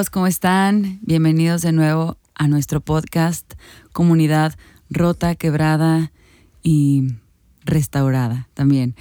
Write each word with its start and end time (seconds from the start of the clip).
Amigos, 0.00 0.08
¿cómo 0.08 0.26
están? 0.26 0.98
Bienvenidos 1.02 1.60
de 1.60 1.72
nuevo 1.72 2.16
a 2.34 2.48
nuestro 2.48 2.80
podcast 2.80 3.52
Comunidad 3.92 4.56
Rota, 4.88 5.34
Quebrada 5.34 6.10
y 6.62 7.16
Restaurada 7.66 8.48
también. 8.54 8.96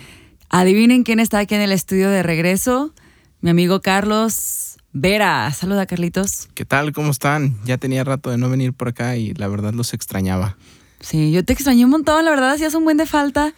Adivinen 0.49 1.03
quién 1.03 1.21
está 1.21 1.39
aquí 1.39 1.55
en 1.55 1.61
el 1.61 1.71
estudio 1.71 2.09
de 2.09 2.21
regreso. 2.21 2.93
Mi 3.39 3.49
amigo 3.49 3.79
Carlos 3.79 4.75
Vera. 4.91 5.49
Saluda 5.53 5.85
Carlitos. 5.85 6.49
¿Qué 6.53 6.65
tal? 6.65 6.91
¿Cómo 6.91 7.11
están? 7.11 7.55
Ya 7.63 7.77
tenía 7.77 8.03
rato 8.03 8.29
de 8.29 8.37
no 8.37 8.49
venir 8.49 8.73
por 8.73 8.89
acá 8.89 9.15
y 9.15 9.33
la 9.35 9.47
verdad 9.47 9.73
los 9.73 9.93
extrañaba. 9.93 10.57
Sí, 10.99 11.31
yo 11.31 11.45
te 11.45 11.53
extrañé 11.53 11.85
un 11.85 11.91
montón, 11.91 12.25
la 12.25 12.31
verdad 12.31 12.51
hacías 12.51 12.75
un 12.75 12.83
buen 12.83 12.97
de 12.97 13.05
falta. 13.05 13.53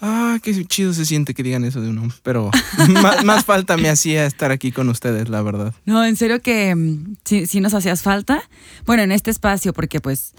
Ah, 0.00 0.38
qué 0.42 0.64
chido 0.64 0.94
se 0.94 1.04
siente 1.04 1.34
que 1.34 1.42
digan 1.42 1.64
eso 1.64 1.80
de 1.80 1.90
uno. 1.90 2.08
Pero 2.22 2.50
más, 3.24 3.44
falta 3.44 3.76
me 3.76 3.90
hacía 3.90 4.24
estar 4.24 4.50
aquí 4.50 4.72
con 4.72 4.88
ustedes, 4.88 5.28
la 5.28 5.42
verdad. 5.42 5.74
No, 5.84 6.04
en 6.04 6.16
serio 6.16 6.40
que 6.40 6.74
mm, 6.74 7.16
sí, 7.24 7.60
nos 7.60 7.74
hacías 7.74 8.02
falta. 8.02 8.42
Bueno, 8.86 9.02
en 9.02 9.12
este 9.12 9.30
espacio, 9.30 9.72
porque 9.74 10.00
pues, 10.00 10.32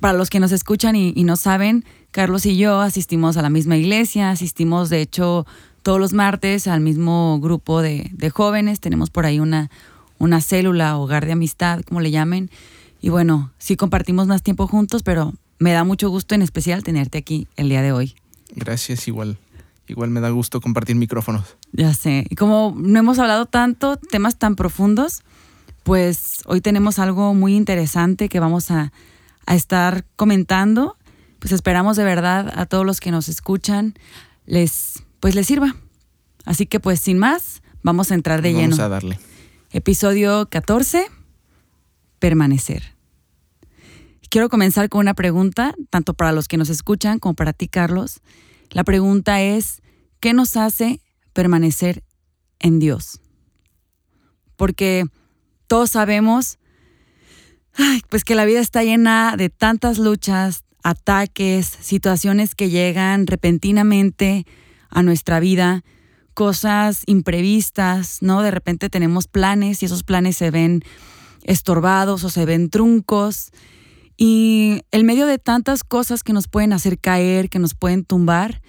para 0.00 0.18
los 0.18 0.30
que 0.30 0.40
nos 0.40 0.50
escuchan 0.50 0.96
y, 0.96 1.12
no 1.24 1.36
saben, 1.36 1.84
Carlos 2.10 2.44
y 2.44 2.56
yo 2.56 2.80
asistimos 2.80 3.36
a 3.36 3.42
la 3.42 3.50
misma 3.50 3.76
iglesia, 3.76 4.30
asistimos 4.30 4.90
de 4.90 5.00
hecho 5.00 5.46
todos 5.82 6.00
los 6.00 6.12
martes 6.12 6.66
al 6.66 6.80
mismo 6.80 7.38
grupo 7.40 7.82
de, 7.82 8.10
de 8.12 8.30
jóvenes. 8.30 8.80
Tenemos 8.80 9.10
por 9.10 9.26
ahí 9.26 9.38
una, 9.38 9.70
una 10.18 10.40
célula, 10.40 10.96
hogar 10.98 11.24
de 11.24 11.32
amistad, 11.32 11.82
como 11.82 12.00
le 12.00 12.10
llamen. 12.10 12.50
Y 13.00 13.10
bueno, 13.10 13.52
sí 13.58 13.76
compartimos 13.76 14.26
más 14.26 14.42
tiempo 14.42 14.66
juntos, 14.66 15.02
pero 15.04 15.34
me 15.58 15.72
da 15.72 15.84
mucho 15.84 16.08
gusto 16.08 16.34
en 16.34 16.42
especial 16.42 16.82
tenerte 16.82 17.18
aquí 17.18 17.46
el 17.56 17.68
día 17.68 17.82
de 17.82 17.92
hoy. 17.92 18.16
Gracias, 18.54 19.06
igual. 19.08 19.38
Igual 19.86 20.10
me 20.10 20.20
da 20.20 20.30
gusto 20.30 20.60
compartir 20.60 20.96
micrófonos. 20.96 21.56
Ya 21.72 21.92
sé. 21.92 22.26
Y 22.30 22.36
como 22.36 22.74
no 22.76 22.98
hemos 22.98 23.18
hablado 23.18 23.46
tanto, 23.46 23.96
temas 23.96 24.38
tan 24.38 24.56
profundos, 24.56 25.22
pues 25.82 26.42
hoy 26.46 26.60
tenemos 26.60 26.98
algo 26.98 27.34
muy 27.34 27.54
interesante 27.54 28.28
que 28.28 28.40
vamos 28.40 28.70
a, 28.70 28.92
estar 29.46 30.06
comentando. 30.16 30.96
Pues 31.38 31.52
esperamos 31.52 31.98
de 31.98 32.04
verdad 32.04 32.50
a 32.56 32.64
todos 32.64 32.86
los 32.86 33.00
que 33.00 33.10
nos 33.10 33.28
escuchan 33.28 33.92
les 34.46 35.02
pues 35.20 35.34
les 35.34 35.46
sirva. 35.46 35.76
Así 36.46 36.64
que 36.64 36.80
pues 36.80 37.00
sin 37.00 37.18
más, 37.18 37.62
vamos 37.82 38.10
a 38.10 38.14
entrar 38.14 38.40
de 38.40 38.54
lleno. 38.54 38.76
Vamos 38.76 38.78
a 38.78 38.88
darle. 38.88 39.18
Episodio 39.70 40.48
14, 40.48 41.08
permanecer. 42.20 42.93
Quiero 44.34 44.48
comenzar 44.48 44.88
con 44.88 44.98
una 44.98 45.14
pregunta, 45.14 45.76
tanto 45.90 46.12
para 46.12 46.32
los 46.32 46.48
que 46.48 46.56
nos 46.56 46.68
escuchan 46.68 47.20
como 47.20 47.34
para 47.34 47.52
ti, 47.52 47.68
Carlos. 47.68 48.20
La 48.70 48.82
pregunta 48.82 49.40
es, 49.40 49.80
¿qué 50.18 50.32
nos 50.32 50.56
hace 50.56 51.00
permanecer 51.32 52.02
en 52.58 52.80
Dios? 52.80 53.20
Porque 54.56 55.04
todos 55.68 55.90
sabemos, 55.90 56.58
pues 58.10 58.24
que 58.24 58.34
la 58.34 58.44
vida 58.44 58.58
está 58.58 58.82
llena 58.82 59.36
de 59.36 59.50
tantas 59.50 60.00
luchas, 60.00 60.64
ataques, 60.82 61.68
situaciones 61.68 62.56
que 62.56 62.70
llegan 62.70 63.28
repentinamente 63.28 64.46
a 64.90 65.04
nuestra 65.04 65.38
vida, 65.38 65.84
cosas 66.34 67.04
imprevistas, 67.06 68.18
¿no? 68.20 68.42
De 68.42 68.50
repente 68.50 68.90
tenemos 68.90 69.28
planes 69.28 69.80
y 69.80 69.86
esos 69.86 70.02
planes 70.02 70.36
se 70.36 70.50
ven 70.50 70.82
estorbados 71.44 72.24
o 72.24 72.30
se 72.30 72.44
ven 72.44 72.68
truncos 72.68 73.52
y 74.16 74.82
en 74.92 75.06
medio 75.06 75.26
de 75.26 75.38
tantas 75.38 75.82
cosas 75.84 76.22
que 76.22 76.32
nos 76.32 76.48
pueden 76.48 76.72
hacer 76.72 76.98
caer, 76.98 77.48
que 77.48 77.58
nos 77.58 77.74
pueden 77.74 78.04
tumbar, 78.04 78.62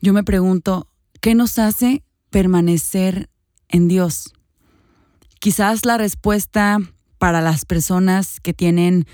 yo 0.00 0.12
me 0.12 0.24
pregunto, 0.24 0.88
¿qué 1.20 1.34
nos 1.34 1.58
hace 1.58 2.02
permanecer 2.30 3.30
en 3.68 3.86
Dios? 3.86 4.32
Quizás 5.38 5.86
la 5.86 5.96
respuesta 5.96 6.78
para 7.18 7.40
las 7.40 7.64
personas 7.64 8.40
que 8.40 8.52
tienen 8.52 9.06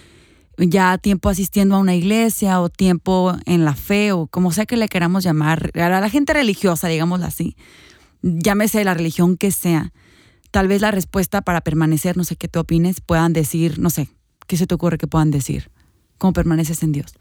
ya 0.57 0.97
tiempo 0.99 1.29
asistiendo 1.29 1.77
a 1.77 1.79
una 1.79 1.95
iglesia 1.95 2.61
o 2.61 2.69
tiempo 2.69 3.37
en 3.45 3.65
la 3.65 3.75
fe 3.75 4.13
o 4.13 4.27
como 4.27 4.51
sea 4.51 4.67
que 4.67 4.77
le 4.77 4.89
queramos 4.89 5.25
llamar, 5.25 5.71
a 5.75 5.89
la 6.01 6.11
gente 6.11 6.33
religiosa, 6.33 6.89
digámoslo 6.89 7.27
así, 7.27 7.55
llámese 8.23 8.83
la 8.83 8.95
religión 8.95 9.37
que 9.37 9.53
sea, 9.53 9.93
tal 10.51 10.69
vez 10.69 10.81
la 10.81 10.91
respuesta 10.91 11.43
para 11.43 11.61
permanecer, 11.61 12.17
no 12.17 12.25
sé 12.25 12.37
qué 12.37 12.49
te 12.49 12.59
opines, 12.59 13.01
puedan 13.01 13.33
decir, 13.33 13.79
no 13.79 13.91
sé, 13.91 14.09
¿Qué 14.49 14.57
se 14.57 14.67
te 14.67 14.75
ocurre 14.75 14.97
que 14.99 15.07
puedan 15.07 15.31
decir? 15.31 15.71
¿Cómo 16.17 16.33
permaneces 16.33 16.83
en 16.83 16.91
Dios? 16.91 17.15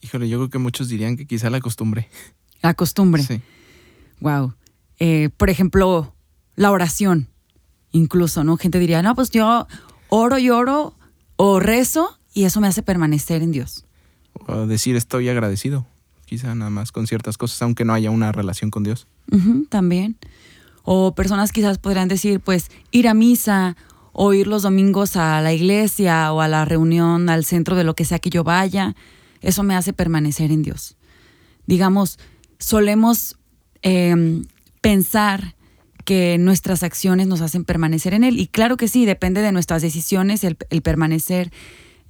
Híjole, 0.00 0.28
yo 0.28 0.38
creo 0.38 0.50
que 0.50 0.58
muchos 0.58 0.88
dirían 0.88 1.16
que 1.16 1.26
quizá 1.26 1.50
la 1.50 1.60
costumbre. 1.60 2.08
La 2.62 2.74
costumbre. 2.74 3.24
Sí. 3.24 3.40
Wow. 4.20 4.54
Eh, 5.00 5.30
por 5.36 5.50
ejemplo, 5.50 6.14
la 6.54 6.70
oración, 6.70 7.28
incluso, 7.90 8.44
¿no? 8.44 8.56
Gente 8.56 8.78
diría, 8.78 9.02
no, 9.02 9.16
pues 9.16 9.30
yo 9.30 9.66
oro 10.08 10.38
y 10.38 10.48
oro 10.48 10.94
o 11.34 11.58
rezo 11.58 12.16
y 12.32 12.44
eso 12.44 12.60
me 12.60 12.68
hace 12.68 12.84
permanecer 12.84 13.42
en 13.42 13.50
Dios. 13.50 13.84
O 14.46 14.66
decir 14.66 14.94
estoy 14.94 15.28
agradecido, 15.28 15.86
quizá 16.24 16.54
nada 16.54 16.70
más 16.70 16.92
con 16.92 17.08
ciertas 17.08 17.36
cosas, 17.36 17.60
aunque 17.62 17.84
no 17.84 17.94
haya 17.94 18.12
una 18.12 18.30
relación 18.30 18.70
con 18.70 18.84
Dios. 18.84 19.08
también. 19.70 20.16
O 20.84 21.16
personas 21.16 21.50
quizás 21.50 21.78
podrían 21.78 22.06
decir, 22.06 22.38
pues, 22.38 22.70
ir 22.92 23.08
a 23.08 23.14
misa 23.14 23.76
o 24.12 24.34
ir 24.34 24.46
los 24.46 24.62
domingos 24.62 25.16
a 25.16 25.40
la 25.40 25.52
iglesia 25.52 26.32
o 26.32 26.40
a 26.40 26.48
la 26.48 26.64
reunión, 26.64 27.28
al 27.28 27.44
centro 27.44 27.76
de 27.76 27.84
lo 27.84 27.94
que 27.94 28.04
sea 28.04 28.18
que 28.18 28.30
yo 28.30 28.44
vaya, 28.44 28.94
eso 29.40 29.62
me 29.62 29.74
hace 29.74 29.92
permanecer 29.92 30.52
en 30.52 30.62
Dios. 30.62 30.96
Digamos, 31.66 32.18
solemos 32.58 33.38
em, 33.82 34.44
pensar 34.80 35.54
que 36.04 36.36
nuestras 36.38 36.82
acciones 36.82 37.26
nos 37.26 37.40
hacen 37.40 37.64
permanecer 37.64 38.14
en 38.14 38.24
Él. 38.24 38.38
Y 38.38 38.46
claro 38.48 38.76
que 38.76 38.88
sí, 38.88 39.06
depende 39.06 39.40
de 39.40 39.52
nuestras 39.52 39.82
decisiones 39.82 40.44
el, 40.44 40.56
permanecer 40.82 41.52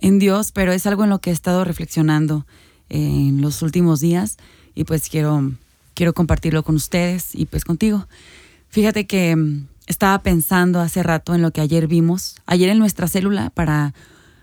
en 0.00 0.18
Dios, 0.18 0.52
pero 0.52 0.72
es 0.72 0.86
algo 0.86 1.04
en 1.04 1.10
lo 1.10 1.20
que 1.20 1.30
he 1.30 1.32
estado 1.32 1.64
reflexionando 1.64 2.46
en 2.88 3.40
los 3.40 3.62
últimos 3.62 4.00
días 4.00 4.36
y 4.74 4.84
pues 4.84 5.08
quiero, 5.08 5.52
quiero 5.94 6.12
compartirlo 6.12 6.62
con 6.62 6.74
ustedes 6.74 7.34
y 7.34 7.46
pues 7.46 7.64
contigo. 7.64 8.06
Fíjate 8.68 9.06
que 9.06 9.30
em, 9.30 9.66
estaba 9.86 10.22
pensando 10.22 10.80
hace 10.80 11.02
rato 11.02 11.34
en 11.34 11.42
lo 11.42 11.50
que 11.50 11.60
ayer 11.60 11.86
vimos. 11.86 12.36
Ayer 12.46 12.70
en 12.70 12.78
nuestra 12.78 13.08
célula, 13.08 13.50
para, 13.50 13.94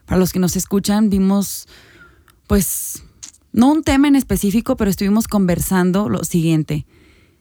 para 0.05 0.19
los 0.19 0.31
que 0.31 0.39
nos 0.39 0.55
escuchan, 0.55 1.09
vimos, 1.09 1.67
pues, 2.47 3.03
no 3.51 3.71
un 3.71 3.83
tema 3.83 4.07
en 4.07 4.15
específico, 4.15 4.75
pero 4.75 4.89
estuvimos 4.89 5.27
conversando 5.27 6.09
lo 6.09 6.23
siguiente. 6.23 6.85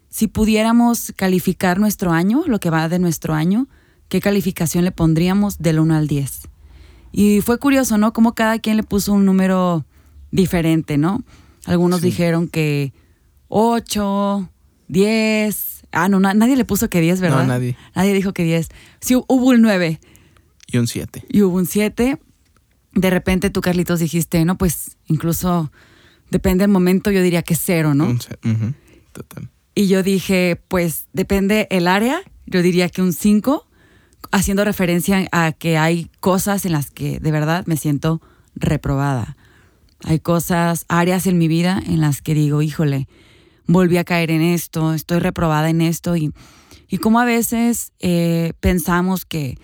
Si 0.09 0.27
pudiéramos 0.27 1.13
calificar 1.17 1.79
nuestro 1.79 2.13
año, 2.13 2.45
lo 2.47 2.61
que 2.61 2.71
va 2.71 2.89
de 2.89 2.99
nuestro 2.99 3.35
año, 3.35 3.69
¿qué 4.09 4.21
calificación 4.21 4.85
le 4.85 4.93
pondríamos 4.93 5.59
del 5.59 5.81
1 5.81 5.95
al 5.95 6.09
10? 6.09 6.49
Y 7.13 7.41
fue 7.41 7.59
curioso, 7.59 7.99
¿no? 7.99 8.13
Como 8.13 8.35
cada 8.35 8.59
quien 8.59 8.77
le 8.77 8.83
puso 8.83 9.13
un 9.13 9.25
número 9.25 9.85
diferente, 10.31 10.99
¿no? 10.99 11.23
Algunos 11.67 12.01
dijeron 12.01 12.49
que 12.49 12.93
8, 13.49 14.51
10, 14.89 15.78
Ah, 15.93 16.09
no, 16.09 16.21
nadie 16.21 16.57
le 16.57 16.65
puso 16.65 16.91
que 16.91 17.01
10, 17.01 17.21
¿verdad? 17.21 17.43
No, 17.43 17.49
nadie. 17.49 17.77
Nadie 17.95 18.13
dijo 18.13 18.33
que 18.33 18.45
10. 18.45 18.69
Sí, 19.01 19.15
hubo 19.15 19.47
un 19.49 19.63
9. 19.63 20.01
Y 20.67 20.79
un 20.79 20.87
7. 20.87 21.25
Y 21.29 21.43
hubo 21.43 21.57
un 21.57 21.67
7. 21.67 22.19
De 22.93 23.11
repente 23.11 23.51
tú, 23.51 23.61
Carlitos, 23.61 24.01
dijiste, 24.01 24.45
no, 24.45 24.59
pues 24.59 24.97
incluso 25.07 25.71
depende 26.31 26.63
del 26.63 26.71
momento, 26.71 27.11
yo 27.11 27.23
diría 27.23 27.43
que 27.43 27.55
cero, 27.55 27.95
¿no? 27.95 28.07
Un 28.07 28.19
Total. 29.13 29.49
Y 29.75 29.87
yo 29.87 30.03
dije, 30.03 30.61
pues 30.69 31.07
depende 31.13 31.69
el 31.71 31.87
área, 31.87 32.21
yo 32.47 32.63
diría 32.63 32.89
que 32.89 33.01
un 33.01 33.13
5, 33.13 33.67
haciendo 34.33 34.65
referencia 34.65 35.29
a 35.33 35.53
que 35.53 35.79
hay 35.79 36.11
cosas 36.21 36.67
en 36.67 36.73
las 36.73 36.91
que 36.91 37.21
de 37.21 37.31
verdad 37.31 37.65
me 37.67 37.77
siento 37.77 38.21
reprobada. 38.55 39.37
Hay 40.05 40.21
cosas, 40.21 40.85
áreas 40.89 41.27
en 41.27 41.39
mi 41.39 41.49
vida 41.49 41.81
en 41.87 42.01
las 42.01 42.23
que 42.23 42.35
digo, 42.35 42.63
híjole, 42.63 43.09
volví 43.69 43.99
a 43.99 44.05
caer 44.05 44.31
en 44.31 44.41
esto, 44.41 44.95
estoy 44.95 45.21
reprobada 45.21 45.71
en 45.71 45.83
esto 45.83 46.17
y, 46.17 46.33
y 46.89 46.99
como 46.99 47.21
a 47.21 47.25
veces 47.25 47.93
eh, 48.01 48.55
pensamos 48.61 49.25
que, 49.25 49.59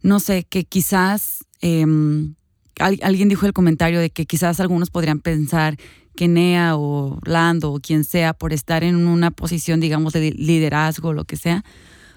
no 0.00 0.20
sé, 0.20 0.44
que 0.44 0.64
quizás, 0.64 1.44
em, 1.60 2.34
alguien 2.78 3.28
dijo 3.28 3.44
el 3.44 3.52
comentario 3.52 4.00
de 4.00 4.10
que 4.10 4.24
quizás 4.24 4.60
algunos 4.60 4.90
podrían 4.90 5.18
pensar 5.18 5.76
que 6.16 6.28
Nea 6.28 6.76
o 6.76 7.18
Lando 7.24 7.72
o 7.72 7.80
quien 7.80 8.04
sea, 8.04 8.32
por 8.32 8.52
estar 8.52 8.84
en 8.84 9.06
una 9.06 9.30
posición, 9.30 9.80
digamos, 9.80 10.12
de 10.12 10.30
liderazgo 10.30 11.08
o 11.08 11.12
lo 11.12 11.24
que 11.24 11.36
sea, 11.36 11.64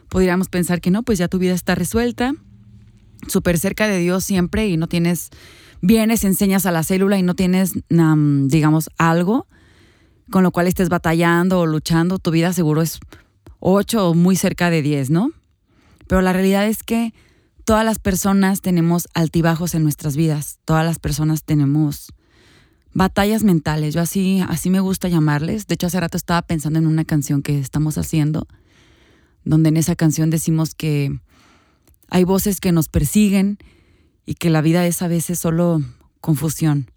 podríamos 0.10 0.48
pensar 0.48 0.80
que 0.80 0.92
no, 0.92 1.02
pues 1.04 1.18
ya 1.18 1.28
tu 1.28 1.40
vida 1.40 1.54
está 1.54 1.74
resuelta, 1.74 2.34
súper 3.28 3.58
cerca 3.58 3.88
de 3.88 3.98
Dios 3.98 4.24
siempre 4.24 4.68
y 4.68 4.78
no 4.78 4.88
tienes, 4.88 5.30
vienes, 5.82 6.24
enseñas 6.24 6.68
a 6.68 6.72
la 6.72 6.84
célula 6.84 7.18
y 7.18 7.24
no 7.24 7.34
tienes, 7.34 7.74
digamos, 7.90 8.90
algo 8.98 9.48
con 10.32 10.44
lo 10.44 10.52
cual 10.52 10.68
estés 10.68 10.90
batallando 10.90 11.60
o 11.60 11.66
luchando, 11.66 12.20
tu 12.20 12.32
vida 12.32 12.54
seguro 12.54 12.82
es 12.82 13.00
8 13.60 14.10
o 14.10 14.14
muy 14.14 14.36
cerca 14.36 14.70
de 14.70 14.82
10, 14.82 15.10
¿no? 15.10 15.32
Pero 16.08 16.22
la 16.22 16.34
realidad 16.34 16.68
es 16.68 16.84
que 16.84 17.14
todas 17.64 17.84
las 17.84 18.00
personas 18.00 18.62
tenemos 18.62 19.08
altibajos 19.14 19.76
en 19.76 19.84
nuestras 19.84 20.16
vidas, 20.16 20.60
todas 20.66 20.86
las 20.86 21.00
personas 21.00 21.44
tenemos 21.44 22.14
batallas 22.94 23.44
mentales, 23.44 23.94
yo 23.94 24.02
así, 24.02 24.42
así 24.48 24.70
me 24.70 24.80
gusta 24.80 25.08
llamarles. 25.10 25.68
De 25.68 25.74
hecho, 25.74 25.88
hace 25.88 26.00
rato 26.00 26.16
estaba 26.16 26.42
pensando 26.44 26.80
en 26.80 26.88
una 26.88 27.06
canción 27.06 27.42
que 27.42 27.60
estamos 27.60 27.98
haciendo, 27.98 28.48
donde 29.44 29.70
en 29.70 29.78
esa 29.78 29.96
canción 29.96 30.30
decimos 30.30 30.74
que 30.76 31.20
Hay 32.10 32.24
voces 32.24 32.62
que 32.62 32.72
nos 32.72 32.88
persiguen 32.88 33.58
y 34.26 34.36
que 34.36 34.50
la 34.50 34.62
vida 34.62 34.86
es 34.86 35.02
a 35.02 35.08
veces 35.08 35.40
solo 35.40 35.82
confusión. 36.22 36.92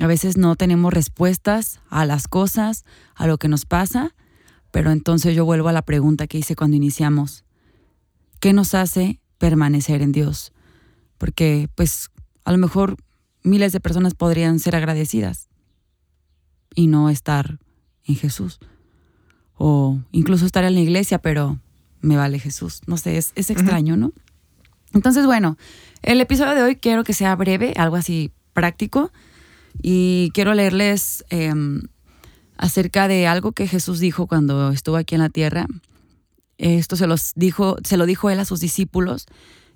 A 0.00 0.06
veces 0.06 0.36
no 0.36 0.56
tenemos 0.56 0.92
respuestas 0.92 1.80
a 1.88 2.04
las 2.04 2.26
cosas, 2.26 2.84
a 3.14 3.26
lo 3.26 3.38
que 3.38 3.48
nos 3.48 3.64
pasa, 3.64 4.14
pero 4.70 4.90
entonces 4.90 5.36
yo 5.36 5.44
vuelvo 5.44 5.68
a 5.68 5.72
la 5.72 5.82
pregunta 5.82 6.26
que 6.26 6.38
hice 6.38 6.56
cuando 6.56 6.76
iniciamos. 6.76 7.44
¿Qué 8.40 8.52
nos 8.52 8.74
hace 8.74 9.20
permanecer 9.38 10.02
en 10.02 10.12
Dios? 10.12 10.52
Porque 11.16 11.68
pues 11.76 12.10
a 12.44 12.52
lo 12.52 12.58
mejor 12.58 12.96
miles 13.42 13.72
de 13.72 13.80
personas 13.80 14.14
podrían 14.14 14.58
ser 14.58 14.74
agradecidas 14.74 15.48
y 16.74 16.88
no 16.88 17.08
estar 17.08 17.58
en 18.04 18.16
Jesús. 18.16 18.58
O 19.56 20.00
incluso 20.10 20.44
estar 20.44 20.64
en 20.64 20.74
la 20.74 20.80
iglesia, 20.80 21.18
pero 21.18 21.60
me 22.00 22.16
vale 22.16 22.38
Jesús. 22.38 22.80
No 22.86 22.96
sé, 22.96 23.16
es, 23.16 23.32
extraño, 23.36 23.96
¿no? 23.96 24.12
Entonces, 24.92 25.26
bueno, 25.26 25.56
el 26.02 26.20
episodio 26.20 26.54
de 26.54 26.62
hoy 26.62 26.76
quiero 26.76 27.04
que 27.04 27.12
sea 27.12 27.34
breve, 27.36 27.74
algo 27.76 27.96
así 27.96 28.32
práctico, 28.52 29.12
y 29.82 30.30
quiero 30.34 30.54
leerles 30.54 31.24
em, 31.30 31.82
acerca 32.56 33.08
de 33.08 33.26
algo 33.26 33.52
que 33.52 33.66
Jesús 33.66 34.00
dijo 34.00 34.26
cuando 34.26 34.70
estuvo 34.70 34.96
aquí 34.96 35.14
en 35.14 35.20
la 35.20 35.28
tierra. 35.28 35.66
Esto 36.58 36.96
se 36.96 37.06
los 37.06 37.32
dijo, 37.34 37.76
se 37.84 37.96
lo 37.96 38.06
dijo 38.06 38.30
él 38.30 38.38
a 38.38 38.44
sus 38.44 38.60
discípulos, 38.60 39.26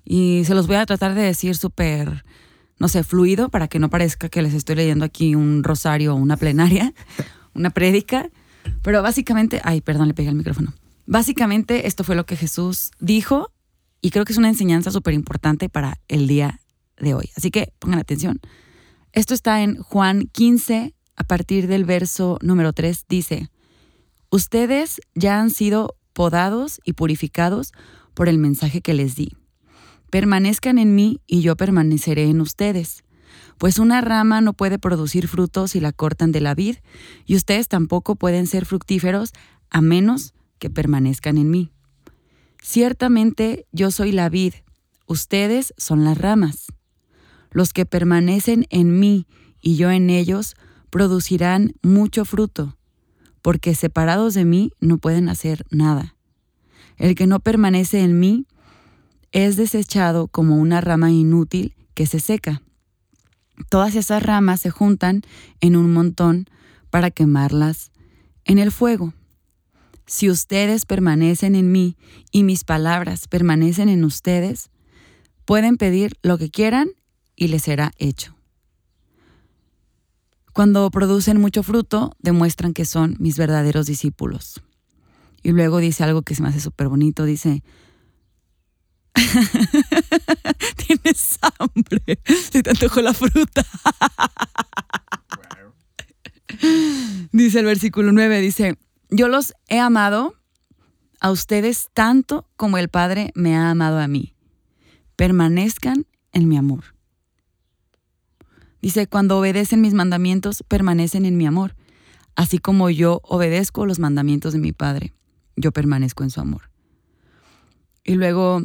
y 0.05 0.43
se 0.45 0.55
los 0.55 0.67
voy 0.67 0.77
a 0.77 0.85
tratar 0.85 1.13
de 1.13 1.21
decir 1.21 1.55
súper, 1.55 2.23
no 2.79 2.87
sé, 2.87 3.03
fluido, 3.03 3.49
para 3.49 3.67
que 3.67 3.79
no 3.79 3.89
parezca 3.89 4.29
que 4.29 4.41
les 4.41 4.53
estoy 4.53 4.75
leyendo 4.75 5.05
aquí 5.05 5.35
un 5.35 5.63
rosario 5.63 6.13
o 6.13 6.17
una 6.17 6.37
plenaria, 6.37 6.93
una 7.53 7.69
prédica. 7.69 8.29
Pero 8.81 9.01
básicamente, 9.01 9.61
ay, 9.63 9.81
perdón, 9.81 10.07
le 10.07 10.13
pegué 10.13 10.29
el 10.29 10.35
micrófono. 10.35 10.73
Básicamente 11.05 11.87
esto 11.87 12.03
fue 12.03 12.15
lo 12.15 12.25
que 12.25 12.35
Jesús 12.35 12.91
dijo 12.99 13.51
y 14.01 14.11
creo 14.11 14.25
que 14.25 14.31
es 14.31 14.37
una 14.37 14.49
enseñanza 14.49 14.91
súper 14.91 15.13
importante 15.13 15.69
para 15.69 15.99
el 16.07 16.27
día 16.27 16.61
de 16.97 17.13
hoy. 17.13 17.29
Así 17.35 17.51
que 17.51 17.73
pongan 17.79 17.99
atención. 17.99 18.39
Esto 19.11 19.33
está 19.33 19.63
en 19.63 19.81
Juan 19.81 20.29
15, 20.31 20.93
a 21.15 21.23
partir 21.23 21.67
del 21.67 21.83
verso 21.83 22.37
número 22.41 22.73
3, 22.73 23.05
dice, 23.09 23.49
Ustedes 24.29 25.01
ya 25.15 25.39
han 25.39 25.49
sido 25.49 25.95
podados 26.13 26.79
y 26.85 26.93
purificados 26.93 27.71
por 28.13 28.29
el 28.29 28.37
mensaje 28.37 28.81
que 28.81 28.93
les 28.93 29.15
di. 29.15 29.31
Permanezcan 30.11 30.77
en 30.77 30.93
mí 30.93 31.21
y 31.25 31.41
yo 31.41 31.55
permaneceré 31.55 32.29
en 32.29 32.39
ustedes. 32.41 33.03
Pues 33.57 33.79
una 33.79 34.01
rama 34.01 34.41
no 34.41 34.53
puede 34.53 34.77
producir 34.77 35.27
frutos 35.27 35.71
si 35.71 35.79
la 35.79 35.91
cortan 35.91 36.31
de 36.31 36.41
la 36.41 36.53
vid, 36.53 36.77
y 37.25 37.35
ustedes 37.35 37.67
tampoco 37.67 38.15
pueden 38.15 38.45
ser 38.45 38.65
fructíferos 38.65 39.31
a 39.71 39.81
menos 39.81 40.33
que 40.59 40.69
permanezcan 40.69 41.37
en 41.37 41.49
mí. 41.49 41.71
Ciertamente 42.61 43.65
yo 43.71 43.89
soy 43.89 44.11
la 44.11 44.29
vid, 44.29 44.53
ustedes 45.07 45.73
son 45.77 46.03
las 46.03 46.17
ramas. 46.17 46.67
Los 47.51 47.73
que 47.73 47.85
permanecen 47.85 48.65
en 48.69 48.99
mí 48.99 49.25
y 49.61 49.75
yo 49.75 49.91
en 49.91 50.09
ellos 50.09 50.55
producirán 50.89 51.73
mucho 51.81 52.25
fruto, 52.25 52.77
porque 53.41 53.75
separados 53.75 54.33
de 54.33 54.45
mí 54.45 54.71
no 54.79 54.97
pueden 54.97 55.29
hacer 55.29 55.65
nada. 55.69 56.15
El 56.97 57.15
que 57.15 57.27
no 57.27 57.39
permanece 57.39 58.01
en 58.01 58.19
mí 58.19 58.45
es 59.31 59.55
desechado 59.55 60.27
como 60.27 60.57
una 60.57 60.81
rama 60.81 61.11
inútil 61.11 61.75
que 61.93 62.05
se 62.05 62.19
seca. 62.19 62.61
Todas 63.69 63.95
esas 63.95 64.23
ramas 64.23 64.61
se 64.61 64.69
juntan 64.69 65.21
en 65.59 65.75
un 65.75 65.91
montón 65.91 66.45
para 66.89 67.11
quemarlas 67.11 67.91
en 68.45 68.57
el 68.57 68.71
fuego. 68.71 69.13
Si 70.05 70.29
ustedes 70.29 70.85
permanecen 70.85 71.55
en 71.55 71.71
mí 71.71 71.95
y 72.31 72.43
mis 72.43 72.63
palabras 72.63 73.27
permanecen 73.27 73.89
en 73.89 74.03
ustedes, 74.03 74.71
pueden 75.45 75.77
pedir 75.77 76.17
lo 76.23 76.37
que 76.37 76.49
quieran 76.49 76.89
y 77.39 77.47
les 77.47 77.63
será 77.63 77.93
hecho. 77.97 78.35
Cuando 80.53 80.91
producen 80.91 81.39
mucho 81.39 81.63
fruto, 81.63 82.17
demuestran 82.19 82.73
que 82.73 82.83
son 82.83 83.15
mis 83.17 83.37
verdaderos 83.37 83.85
discípulos. 83.85 84.61
Y 85.41 85.53
luego 85.53 85.77
dice 85.77 86.03
algo 86.03 86.21
que 86.21 86.35
se 86.35 86.41
me 86.41 86.49
hace 86.49 86.59
súper 86.59 86.89
bonito, 86.89 87.23
dice, 87.23 87.63
tienes 90.85 91.39
hambre, 91.59 92.19
si 92.51 92.61
te 92.61 92.71
antojó 92.71 93.01
la 93.01 93.13
fruta. 93.13 93.65
dice 97.31 97.59
el 97.59 97.65
versículo 97.65 98.11
9, 98.11 98.41
dice, 98.41 98.77
yo 99.09 99.29
los 99.29 99.53
he 99.69 99.79
amado 99.79 100.35
a 101.21 101.31
ustedes 101.31 101.89
tanto 101.93 102.49
como 102.57 102.77
el 102.77 102.89
Padre 102.89 103.31
me 103.33 103.55
ha 103.55 103.69
amado 103.69 103.99
a 103.99 104.09
mí. 104.09 104.35
Permanezcan 105.15 106.05
en 106.33 106.49
mi 106.49 106.57
amor. 106.57 106.98
Dice, 108.81 109.07
cuando 109.07 109.37
obedecen 109.37 109.81
mis 109.81 109.93
mandamientos, 109.93 110.63
permanecen 110.67 111.25
en 111.25 111.37
mi 111.37 111.45
amor, 111.45 111.75
así 112.35 112.59
como 112.59 112.89
yo 112.89 113.21
obedezco 113.23 113.85
los 113.85 113.99
mandamientos 113.99 114.53
de 114.53 114.59
mi 114.59 114.71
Padre. 114.71 115.13
Yo 115.55 115.71
permanezco 115.71 116.23
en 116.23 116.29
su 116.29 116.39
amor. 116.39 116.69
Y 118.03 118.15
luego 118.15 118.61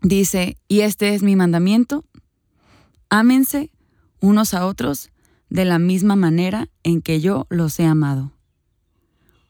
dice, 0.00 0.56
y 0.68 0.80
este 0.80 1.14
es 1.14 1.22
mi 1.22 1.34
mandamiento, 1.34 2.04
ámense 3.10 3.72
unos 4.20 4.54
a 4.54 4.66
otros 4.66 5.10
de 5.50 5.64
la 5.64 5.78
misma 5.78 6.16
manera 6.16 6.68
en 6.82 7.02
que 7.02 7.20
yo 7.20 7.46
los 7.50 7.78
he 7.80 7.84
amado. 7.84 8.32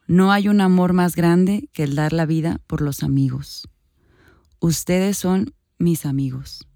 No 0.06 0.32
hay 0.32 0.48
un 0.48 0.60
amor 0.60 0.94
más 0.94 1.14
grande 1.14 1.68
que 1.72 1.84
el 1.84 1.94
dar 1.94 2.12
la 2.12 2.26
vida 2.26 2.60
por 2.66 2.80
los 2.80 3.02
amigos. 3.02 3.68
Ustedes 4.58 5.16
son 5.16 5.54
mis 5.78 6.04
amigos. 6.06 6.66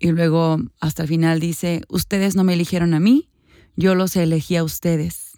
Y 0.00 0.12
luego 0.12 0.56
hasta 0.80 1.02
el 1.02 1.08
final 1.08 1.40
dice, 1.40 1.82
ustedes 1.90 2.34
no 2.34 2.42
me 2.42 2.54
eligieron 2.54 2.94
a 2.94 3.00
mí, 3.00 3.28
yo 3.76 3.94
los 3.94 4.16
elegí 4.16 4.56
a 4.56 4.64
ustedes. 4.64 5.36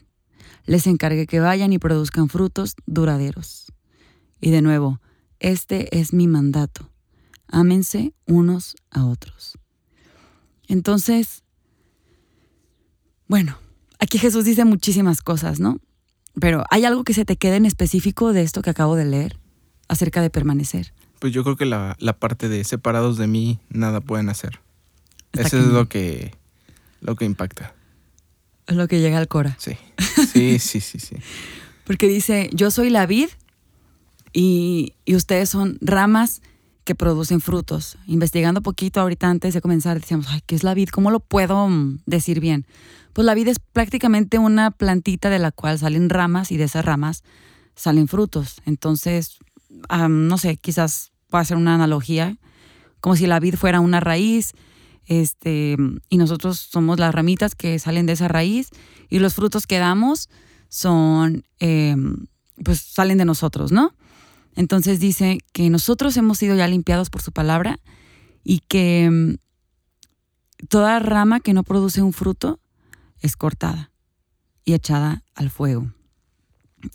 Les 0.65 0.87
encargué 0.87 1.27
que 1.27 1.41
vayan 1.41 1.73
y 1.73 1.79
produzcan 1.79 2.29
frutos 2.29 2.77
duraderos. 2.87 3.73
Y 4.41 4.53
de 4.53 4.63
nuevo, 4.63 5.01
este 5.41 5.99
es 5.99 6.13
mi 6.13 6.29
mandato. 6.29 6.89
Ámense 7.49 8.15
unos 8.25 8.77
a 8.91 9.05
otros. 9.05 9.59
Entonces, 10.69 11.43
bueno, 13.27 13.59
aquí 13.99 14.19
Jesús 14.19 14.45
dice 14.45 14.65
muchísimas 14.65 15.23
cosas, 15.23 15.59
¿no? 15.59 15.81
Pero 16.41 16.63
¿hay 16.71 16.85
algo 16.85 17.03
que 17.03 17.15
se 17.15 17.25
te 17.25 17.37
quede 17.37 17.57
en 17.57 17.67
específico 17.67 18.33
de 18.33 18.43
esto 18.43 18.63
que 18.63 18.71
acabo 18.71 18.95
de 18.95 19.07
leer 19.07 19.41
acerca 19.89 20.23
de 20.23 20.31
permanecer? 20.31 20.95
Pues 21.23 21.33
yo 21.33 21.45
creo 21.45 21.55
que 21.55 21.67
la, 21.67 21.97
parte 22.19 22.49
de 22.49 22.65
separados 22.65 23.17
de 23.17 23.29
mí 23.29 23.61
nada 23.69 24.01
pueden 24.01 24.29
hacer. 24.29 24.59
Eso 25.35 25.57
es 25.57 25.67
lo 25.67 25.89
que, 25.89 26.35
lo 27.01 27.15
que 27.15 27.25
impacta. 27.25 27.77
Es 28.67 28.75
lo 28.75 28.89
que 28.89 28.99
llega 28.99 29.19
al 29.19 29.29
cora. 29.29 29.57
Sí, 29.61 29.77
sí, 30.33 30.59
sí, 30.59 30.81
sí, 30.81 30.99
sí. 30.99 31.15
Porque 31.85 32.09
dice, 32.09 32.51
yo 32.53 32.73
soy 32.73 32.91
la 32.91 33.07
vid 33.07 33.29
y, 34.33 34.95
y, 35.05 35.15
ustedes 35.15 35.49
son 35.49 35.79
ramas 35.81 36.43
que 36.83 36.97
producen 36.97 37.41
frutos. 37.41 37.99
Investigando 38.09 38.61
poquito 38.61 39.01
ahorita 39.01 39.31
antes 39.31 39.55
de 39.55 39.61
comenzar, 39.61 40.01
decíamos, 40.01 40.27
ay, 40.29 40.43
¿qué 40.45 40.57
es 40.57 40.65
la 40.65 40.75
vid? 40.75 40.89
¿Cómo 40.89 41.13
lo 41.13 41.21
puedo 41.21 41.69
mm, 41.69 42.01
decir 42.05 42.41
bien? 42.41 42.67
Pues 43.13 43.25
la 43.25 43.35
vid 43.35 43.47
es 43.47 43.61
prácticamente 43.61 44.41
una 44.41 44.73
plantita 44.73 45.31
de 45.31 45.39
la 45.39 45.53
cual 45.53 45.79
salen 45.79 46.11
ramas 46.11 46.51
y 46.51 46.57
de 46.57 46.65
esas 46.65 46.85
ramas 46.85 47.23
salen 47.77 48.09
frutos. 48.09 48.61
Entonces, 48.67 49.39
no 49.89 50.37
sé, 50.37 50.57
quizás 50.57 51.12
pueda 51.33 51.45
ser 51.47 51.57
una 51.57 51.75
analogía, 51.75 52.37
como 53.01 53.17
si 53.17 53.27
la 53.27 53.41
vid 53.41 53.57
fuera 53.57 53.81
una 53.81 54.01
raíz, 54.01 54.53
este, 55.07 55.77
y 56.11 56.19
nosotros 56.19 56.61
somos 56.61 57.01
las 57.01 57.15
ramitas 57.15 57.55
que 57.55 57.79
salen 57.79 58.05
de 58.07 58.13
esa 58.13 58.29
raíz, 58.29 58.69
y 59.09 59.19
los 59.19 59.35
frutos 59.35 59.67
que 59.67 59.79
damos 59.79 60.29
son, 60.69 61.45
em, 61.59 62.27
pues 62.63 62.81
salen 62.83 63.17
de 63.17 63.25
nosotros, 63.25 63.73
¿no? 63.73 63.95
Entonces 64.55 65.01
dice 65.01 65.39
que 65.53 65.71
nosotros 65.71 66.17
hemos 66.19 66.37
sido 66.37 66.55
ya 66.55 66.69
limpiados 66.69 67.09
por 67.09 67.23
su 67.23 67.33
palabra 67.33 67.81
y 68.45 68.61
que 68.61 69.05
em, 69.05 69.39
toda 70.69 70.99
rama 70.99 71.41
que 71.41 71.55
no 71.55 71.63
produce 71.63 72.03
un 72.03 72.13
fruto 72.13 72.61
es 73.21 73.37
cortada 73.37 73.91
y 74.67 74.75
echada 74.75 75.25
al 75.35 75.49
fuego. 75.49 75.93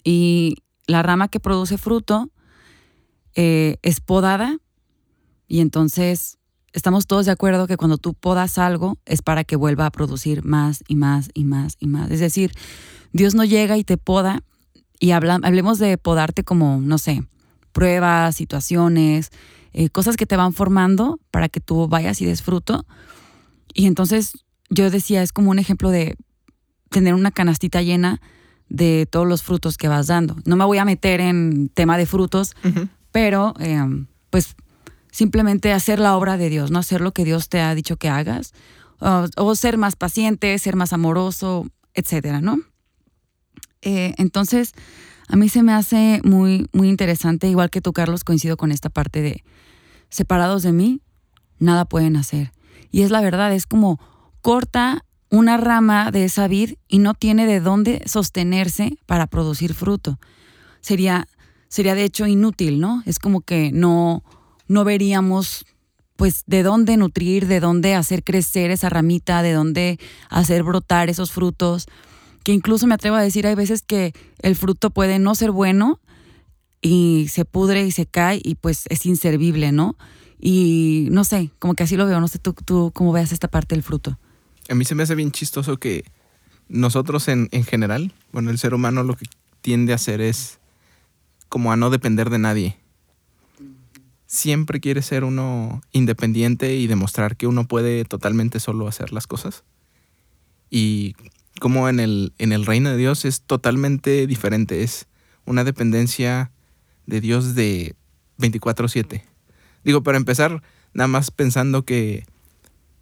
Y 0.03 0.57
la 0.85 1.01
rama 1.01 1.27
que 1.27 1.39
produce 1.39 1.79
fruto 1.79 2.29
eh, 3.37 3.77
es 3.83 4.01
podada 4.01 4.57
y 5.47 5.59
entonces 5.59 6.39
estamos 6.73 7.05
todos 7.05 7.27
de 7.27 7.31
acuerdo 7.31 7.67
que 7.67 7.77
cuando 7.77 7.99
tú 7.99 8.15
podas 8.15 8.57
algo 8.57 8.97
es 9.05 9.21
para 9.21 9.43
que 9.43 9.55
vuelva 9.55 9.85
a 9.85 9.91
producir 9.91 10.43
más 10.43 10.83
y 10.87 10.95
más 10.95 11.29
y 11.35 11.43
más 11.43 11.75
y 11.79 11.85
más. 11.85 12.09
Es 12.09 12.19
decir, 12.19 12.51
Dios 13.13 13.35
no 13.35 13.45
llega 13.45 13.77
y 13.77 13.83
te 13.83 13.97
poda 13.97 14.43
y 14.99 15.11
hablemos 15.11 15.77
de 15.77 15.99
podarte 15.99 16.43
como, 16.43 16.81
no 16.81 16.97
sé, 16.97 17.23
pruebas, 17.73 18.35
situaciones, 18.35 19.29
eh, 19.71 19.89
cosas 19.89 20.17
que 20.17 20.25
te 20.25 20.35
van 20.35 20.53
formando 20.53 21.19
para 21.29 21.47
que 21.47 21.59
tú 21.59 21.87
vayas 21.87 22.19
y 22.21 22.25
des 22.25 22.41
fruto. 22.41 22.87
Y 23.71 23.85
entonces 23.85 24.45
yo 24.71 24.89
decía, 24.89 25.21
es 25.21 25.31
como 25.31 25.51
un 25.51 25.59
ejemplo 25.59 25.91
de 25.91 26.17
tener 26.89 27.13
una 27.13 27.29
canastita 27.29 27.83
llena 27.83 28.19
de 28.67 29.07
todos 29.09 29.27
los 29.27 29.43
frutos 29.43 29.77
que 29.77 29.87
vas 29.87 30.07
dando. 30.07 30.37
No 30.45 30.55
me 30.55 30.65
voy 30.65 30.79
a 30.79 30.85
meter 30.85 31.21
en 31.21 31.69
tema 31.69 31.99
de 31.99 32.07
frutos, 32.07 32.55
pero 33.17 33.55
em, 33.57 34.05
pues 34.29 34.55
simplemente 35.09 35.73
hacer 35.73 35.97
la 35.97 36.15
obra 36.15 36.37
de 36.37 36.51
Dios, 36.51 36.69
no 36.69 36.77
hacer 36.77 37.01
lo 37.01 37.13
que 37.13 37.25
Dios 37.25 37.49
te 37.49 37.61
ha 37.61 37.73
dicho 37.73 37.97
que 37.97 38.09
hagas, 38.09 38.53
o, 38.99 39.55
ser 39.55 39.79
más 39.79 39.95
paciente, 39.95 40.55
ser 40.59 40.75
más 40.75 40.93
amoroso, 40.93 41.65
etcétera, 41.95 42.41
¿no? 42.41 42.59
Eh, 43.81 44.13
entonces, 44.19 44.73
a 45.27 45.35
mí 45.35 45.49
se 45.49 45.63
me 45.63 45.73
hace 45.73 46.21
muy, 46.25 46.69
muy 46.73 46.89
interesante, 46.89 47.47
igual 47.47 47.71
que 47.71 47.81
tú, 47.81 47.91
Carlos, 47.91 48.23
coincido 48.23 48.55
con 48.55 48.71
esta 48.71 48.91
parte 48.91 49.23
de 49.23 49.43
separados 50.09 50.61
de 50.61 50.73
mí, 50.73 51.01
nada 51.57 51.85
pueden 51.85 52.17
hacer. 52.17 52.51
Y 52.91 53.01
es 53.01 53.09
la 53.09 53.21
verdad, 53.21 53.51
es 53.51 53.65
como 53.65 53.99
corta 54.41 55.03
una 55.31 55.57
rama 55.57 56.11
de 56.11 56.25
esa 56.25 56.47
vid 56.47 56.75
y 56.87 56.99
no 56.99 57.15
tiene 57.15 57.47
de 57.47 57.61
dónde 57.61 58.03
sostenerse 58.05 58.99
para 59.07 59.25
producir 59.25 59.73
fruto. 59.73 60.19
Sería, 60.81 61.27
sería 61.69 61.95
de 61.95 62.03
hecho 62.03 62.27
inútil, 62.27 62.79
¿no? 62.79 63.03
Es 63.05 63.19
como 63.19 63.41
que 63.41 63.71
no, 63.71 64.23
no 64.67 64.83
veríamos 64.83 65.65
pues 66.17 66.43
de 66.47 66.63
dónde 66.63 66.97
nutrir, 66.97 67.47
de 67.47 67.59
dónde 67.59 67.93
hacer 67.93 68.23
crecer 68.23 68.71
esa 68.71 68.89
ramita, 68.89 69.43
de 69.43 69.53
dónde 69.53 69.99
hacer 70.29 70.63
brotar 70.63 71.09
esos 71.09 71.31
frutos, 71.31 71.85
que 72.43 72.53
incluso 72.53 72.87
me 72.87 72.95
atrevo 72.95 73.15
a 73.15 73.21
decir, 73.21 73.45
hay 73.45 73.55
veces 73.55 73.83
que 73.83 74.13
el 74.41 74.55
fruto 74.55 74.89
puede 74.89 75.19
no 75.19 75.35
ser 75.35 75.51
bueno 75.51 75.99
y 76.81 77.27
se 77.29 77.45
pudre 77.45 77.85
y 77.85 77.91
se 77.91 78.07
cae 78.07 78.41
y 78.43 78.55
pues 78.55 78.85
es 78.89 79.05
inservible, 79.05 79.71
¿no? 79.71 79.95
Y 80.39 81.07
no 81.11 81.23
sé, 81.23 81.51
como 81.59 81.75
que 81.75 81.83
así 81.83 81.95
lo 81.97 82.05
veo, 82.05 82.19
no 82.19 82.27
sé 82.27 82.39
tú, 82.39 82.53
tú 82.53 82.91
cómo 82.93 83.11
veas 83.11 83.31
esta 83.31 83.47
parte 83.47 83.75
del 83.75 83.83
fruto. 83.83 84.17
A 84.69 84.75
mí 84.75 84.85
se 84.85 84.95
me 84.95 85.03
hace 85.03 85.15
bien 85.15 85.31
chistoso 85.31 85.77
que 85.77 86.03
nosotros 86.67 87.27
en, 87.27 87.47
en 87.51 87.63
general, 87.63 88.13
bueno, 88.31 88.49
el 88.49 88.57
ser 88.57 88.73
humano 88.73 89.03
lo 89.03 89.15
que 89.15 89.25
tiende 89.61 89.93
a 89.93 89.95
hacer 89.95 90.21
es 90.21 90.59
como 91.49 91.71
a 91.71 91.77
no 91.77 91.89
depender 91.89 92.29
de 92.29 92.39
nadie. 92.39 92.77
Siempre 94.25 94.79
quiere 94.79 95.01
ser 95.01 95.23
uno 95.23 95.81
independiente 95.91 96.75
y 96.75 96.87
demostrar 96.87 97.37
que 97.37 97.47
uno 97.47 97.67
puede 97.67 98.03
totalmente 98.05 98.59
solo 98.59 98.87
hacer 98.87 99.13
las 99.13 99.27
cosas. 99.27 99.63
Y 100.69 101.15
como 101.59 101.89
en 101.89 101.99
el, 101.99 102.33
en 102.37 102.51
el 102.51 102.65
reino 102.65 102.89
de 102.89 102.97
Dios 102.97 103.25
es 103.25 103.41
totalmente 103.41 104.27
diferente, 104.27 104.83
es 104.83 105.07
una 105.45 105.63
dependencia 105.63 106.51
de 107.05 107.21
Dios 107.21 107.55
de 107.55 107.95
24/7. 108.37 109.23
Digo, 109.83 110.03
para 110.03 110.17
empezar, 110.17 110.61
nada 110.93 111.07
más 111.07 111.31
pensando 111.31 111.85
que 111.85 112.25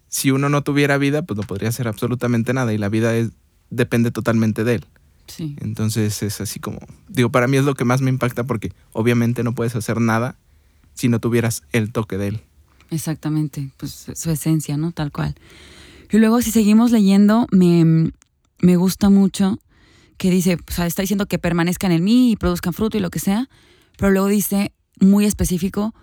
si 0.08 0.30
uno 0.30 0.48
no 0.48 0.62
tuviera 0.62 0.98
vida, 0.98 1.22
pues 1.22 1.36
no 1.36 1.42
podría 1.42 1.68
hacer 1.68 1.88
absolutamente 1.88 2.54
nada 2.54 2.72
y 2.72 2.78
la 2.78 2.88
vida 2.88 3.12
depende 3.70 4.10
totalmente 4.12 4.64
de 4.64 4.76
él. 4.76 4.86
Sí. 5.26 5.56
Entonces 5.60 6.22
es 6.22 6.40
así 6.40 6.60
como, 6.60 6.78
digo, 7.08 7.30
para 7.30 7.46
mí 7.48 7.56
es 7.56 7.64
lo 7.64 7.74
que 7.74 7.84
más 7.84 8.00
me 8.00 8.10
impacta 8.10 8.44
porque 8.44 8.72
obviamente 8.92 9.42
no 9.42 9.54
puedes 9.54 9.74
hacer 9.76 10.00
nada 10.00 10.36
si 10.94 11.08
no 11.08 11.20
tuvieras 11.20 11.62
el 11.72 11.92
toque 11.92 12.16
de 12.16 12.28
él. 12.28 12.40
Exactamente, 12.90 13.70
pues 13.76 14.06
su 14.14 14.30
esencia, 14.30 14.76
¿no? 14.76 14.92
Tal 14.92 15.10
cual. 15.12 15.34
Y 16.10 16.18
luego 16.18 16.40
si 16.40 16.50
seguimos 16.50 16.92
leyendo, 16.92 17.46
me, 17.50 18.12
me 18.60 18.76
gusta 18.76 19.10
mucho 19.10 19.58
que 20.16 20.30
dice, 20.30 20.54
o 20.54 20.72
sea, 20.72 20.86
está 20.86 21.02
diciendo 21.02 21.26
que 21.26 21.38
permanezcan 21.38 21.92
en 21.92 22.04
mí 22.04 22.32
y 22.32 22.36
produzcan 22.36 22.72
fruto 22.72 22.96
y 22.96 23.00
lo 23.00 23.10
que 23.10 23.18
sea, 23.18 23.48
pero 23.98 24.10
luego 24.12 24.28
dice 24.28 24.72
muy 25.00 25.26
específico, 25.26 25.94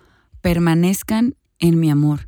permanezcan 0.42 1.36
en 1.60 1.80
mi 1.80 1.90
amor. 1.90 2.28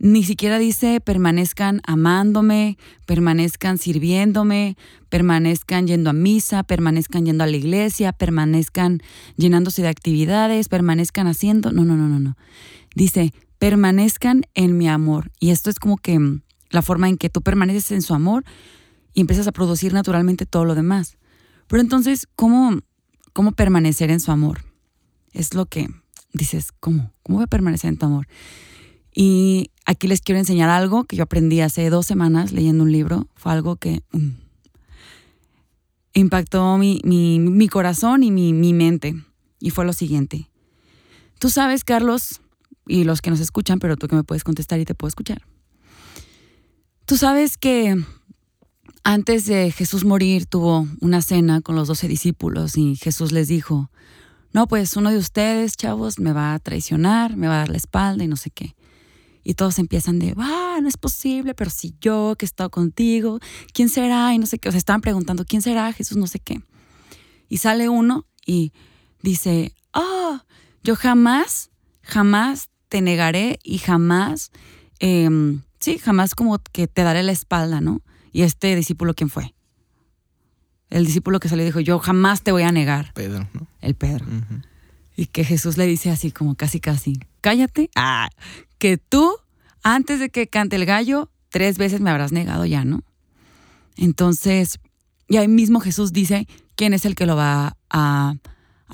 Ni 0.00 0.22
siquiera 0.22 0.58
dice 0.58 1.00
permanezcan 1.00 1.80
amándome, 1.84 2.78
permanezcan 3.06 3.78
sirviéndome, 3.78 4.76
permanezcan 5.08 5.86
yendo 5.86 6.10
a 6.10 6.12
misa, 6.12 6.62
permanezcan 6.62 7.26
yendo 7.26 7.44
a 7.44 7.48
la 7.48 7.56
iglesia, 7.56 8.12
permanezcan 8.12 9.00
llenándose 9.36 9.82
de 9.82 9.88
actividades, 9.88 10.68
permanezcan 10.68 11.26
haciendo. 11.26 11.72
No, 11.72 11.84
no, 11.84 11.96
no, 11.96 12.08
no, 12.08 12.20
no. 12.20 12.36
Dice 12.94 13.32
permanezcan 13.58 14.44
en 14.54 14.76
mi 14.78 14.88
amor. 14.88 15.30
Y 15.38 15.50
esto 15.50 15.70
es 15.70 15.78
como 15.78 15.96
que 15.96 16.18
mm, 16.18 16.42
la 16.70 16.82
forma 16.82 17.08
en 17.08 17.18
que 17.18 17.30
tú 17.30 17.42
permaneces 17.42 17.90
en 17.90 18.02
su 18.02 18.14
amor 18.14 18.44
y 19.14 19.20
empiezas 19.20 19.46
a 19.46 19.52
producir 19.52 19.92
naturalmente 19.92 20.46
todo 20.46 20.64
lo 20.64 20.74
demás. 20.74 21.18
Pero 21.66 21.82
entonces, 21.82 22.28
¿cómo, 22.34 22.80
cómo 23.32 23.52
permanecer 23.52 24.10
en 24.10 24.20
su 24.20 24.30
amor? 24.30 24.64
Es 25.32 25.54
lo 25.54 25.66
que 25.66 25.88
dices, 26.32 26.72
¿cómo? 26.78 27.12
¿Cómo 27.22 27.38
voy 27.38 27.44
a 27.44 27.48
permanecer 27.48 27.88
en 27.88 27.98
tu 27.98 28.06
amor? 28.06 28.26
Y 29.14 29.70
aquí 29.84 30.06
les 30.06 30.20
quiero 30.20 30.38
enseñar 30.38 30.70
algo 30.70 31.04
que 31.04 31.16
yo 31.16 31.24
aprendí 31.24 31.60
hace 31.60 31.88
dos 31.90 32.06
semanas 32.06 32.52
leyendo 32.52 32.84
un 32.84 32.92
libro. 32.92 33.28
Fue 33.34 33.52
algo 33.52 33.76
que 33.76 34.02
mm, 34.12 34.28
impactó 36.14 36.78
mi, 36.78 37.00
mi, 37.04 37.68
corazón 37.68 38.22
y 38.22 38.30
mi, 38.30 38.52
mi 38.52 38.72
mente. 38.72 39.14
Y 39.60 39.70
fue 39.70 39.84
lo 39.84 39.92
siguiente. 39.92 40.48
Tú 41.38 41.50
sabes, 41.50 41.84
Carlos, 41.84 42.40
y 42.86 43.04
los 43.04 43.20
que 43.20 43.30
nos 43.30 43.40
escuchan, 43.40 43.78
pero 43.78 43.96
tú 43.96 44.08
que 44.08 44.16
me 44.16 44.24
puedes 44.24 44.44
contestar 44.44 44.80
y 44.80 44.84
te 44.84 44.94
puedo 44.94 45.08
escuchar. 45.08 45.42
Tú 47.04 47.16
sabes 47.16 47.56
que 47.56 47.96
antes 49.04 49.46
de 49.46 49.70
Jesús 49.70 50.04
morir 50.04 50.46
tuvo 50.46 50.86
una 51.00 51.22
cena 51.22 51.60
con 51.60 51.74
los 51.76 51.88
doce 51.88 52.08
discípulos 52.08 52.76
y 52.76 52.96
Jesús 52.96 53.32
les 53.32 53.48
dijo, 53.48 53.90
no, 54.52 54.66
pues 54.66 54.96
uno 54.96 55.10
de 55.10 55.18
ustedes, 55.18 55.76
chavos, 55.76 56.18
me 56.18 56.32
va 56.32 56.54
a 56.54 56.58
traicionar, 56.58 57.36
me 57.36 57.48
va 57.48 57.54
a 57.54 57.58
dar 57.58 57.68
la 57.70 57.76
espalda 57.76 58.24
y 58.24 58.28
no 58.28 58.36
sé 58.36 58.50
qué. 58.50 58.74
Y 59.48 59.54
todos 59.54 59.78
empiezan 59.78 60.18
de, 60.18 60.34
ah, 60.36 60.78
no 60.82 60.88
es 60.88 60.98
posible, 60.98 61.54
pero 61.54 61.70
si 61.70 61.94
yo 62.02 62.36
que 62.38 62.44
he 62.44 62.48
estado 62.48 62.68
contigo, 62.68 63.40
¿quién 63.72 63.88
será? 63.88 64.34
Y 64.34 64.38
no 64.38 64.44
sé 64.44 64.58
qué. 64.58 64.68
O 64.68 64.72
sea, 64.72 64.78
estaban 64.78 65.00
preguntando, 65.00 65.46
¿quién 65.46 65.62
será 65.62 65.90
Jesús? 65.94 66.18
No 66.18 66.26
sé 66.26 66.38
qué. 66.38 66.60
Y 67.48 67.56
sale 67.56 67.88
uno 67.88 68.26
y 68.44 68.74
dice, 69.22 69.72
ah, 69.94 70.44
yo 70.84 70.96
jamás, 70.96 71.70
jamás 72.02 72.68
te 72.90 73.00
negaré 73.00 73.58
y 73.62 73.78
jamás, 73.78 74.50
em, 74.98 75.62
sí, 75.80 75.96
jamás 75.96 76.34
como 76.34 76.58
que 76.58 76.86
te 76.86 77.02
daré 77.02 77.22
la 77.22 77.32
espalda, 77.32 77.80
¿no? 77.80 78.02
Y 78.32 78.42
este 78.42 78.76
discípulo, 78.76 79.14
¿quién 79.14 79.30
fue? 79.30 79.54
El 80.90 81.06
discípulo 81.06 81.40
que 81.40 81.48
salió 81.48 81.64
dijo, 81.64 81.80
yo 81.80 81.98
jamás 82.00 82.42
te 82.42 82.52
voy 82.52 82.64
a 82.64 82.70
negar. 82.70 83.14
Pedro, 83.14 83.48
¿no? 83.54 83.66
El 83.80 83.94
Pedro. 83.94 84.26
Y 85.18 85.26
que 85.26 85.42
Jesús 85.42 85.76
le 85.76 85.84
dice 85.84 86.12
así 86.12 86.30
como 86.30 86.54
casi, 86.54 86.78
casi, 86.78 87.18
cállate. 87.40 87.90
Ah, 87.96 88.28
que 88.78 88.98
tú, 88.98 89.34
antes 89.82 90.20
de 90.20 90.30
que 90.30 90.46
cante 90.46 90.76
el 90.76 90.86
gallo, 90.86 91.28
tres 91.48 91.76
veces 91.76 92.00
me 92.00 92.10
habrás 92.10 92.30
negado 92.30 92.64
ya, 92.66 92.84
¿no? 92.84 93.02
Entonces, 93.96 94.78
y 95.26 95.38
ahí 95.38 95.48
mismo 95.48 95.80
Jesús 95.80 96.12
dice 96.12 96.46
quién 96.76 96.94
es 96.94 97.04
el 97.04 97.16
que 97.16 97.26
lo 97.26 97.34
va 97.34 97.76
a, 97.90 98.36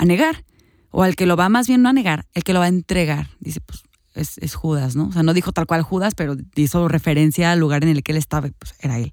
negar, 0.03 0.47
o 0.91 1.03
al 1.03 1.15
que 1.15 1.27
lo 1.27 1.37
va 1.37 1.51
más 1.51 1.69
bien 1.69 1.83
no 1.83 1.91
a 1.91 1.93
negar, 1.93 2.25
el 2.33 2.43
que 2.43 2.55
lo 2.55 2.61
va 2.61 2.65
a 2.65 2.69
entregar. 2.69 3.29
Dice, 3.39 3.61
pues 3.61 3.85
es, 4.15 4.55
Judas, 4.55 4.97
¿no? 4.97 5.09
O 5.09 5.13
sea, 5.13 5.23
no 5.23 5.35
dijo 5.35 5.53
tal 5.53 5.67
cual 5.67 5.83
Judas, 5.83 6.15
pero 6.15 6.39
hizo 6.55 6.89
referencia 6.89 7.53
al 7.53 7.61
lugar 7.61 7.83
en 7.83 7.91
el 7.91 8.03
que 8.03 8.13
él 8.13 8.19
estaba, 8.19 8.49
pues 8.59 8.75
era 8.79 8.99
él. 8.99 9.13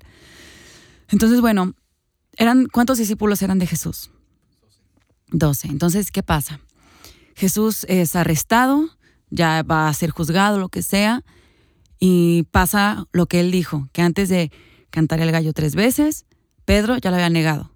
Entonces, 1.10 1.42
bueno, 1.42 1.74
eran 2.38 2.68
¿cuántos 2.68 3.00
discípulos 3.00 3.42
eran 3.42 3.60
de 3.60 3.68
Jesús? 3.68 4.12
Doce. 5.28 5.68
Entonces, 5.68 6.10
¿qué 6.10 6.24
pasa? 6.24 6.62
Jesús 7.42 7.88
es 7.90 8.16
arrestado, 8.16 8.88
ya 9.32 9.64
va 9.64 9.88
a 9.88 9.94
ser 9.96 10.12
juzgado, 10.12 10.60
lo 10.60 10.70
que 10.70 10.84
sea, 10.84 11.24
y 12.00 12.44
pasa 12.52 13.08
lo 13.14 13.26
que 13.26 13.40
él 13.40 13.50
dijo, 13.50 13.90
que 13.94 14.04
antes 14.04 14.30
de 14.30 14.52
cantar 14.92 15.22
el 15.22 15.32
gallo 15.32 15.52
tres 15.52 15.74
veces, 15.74 16.28
Pedro 16.66 17.00
ya 17.00 17.10
lo 17.10 17.16
había 17.16 17.32
negado 17.32 17.72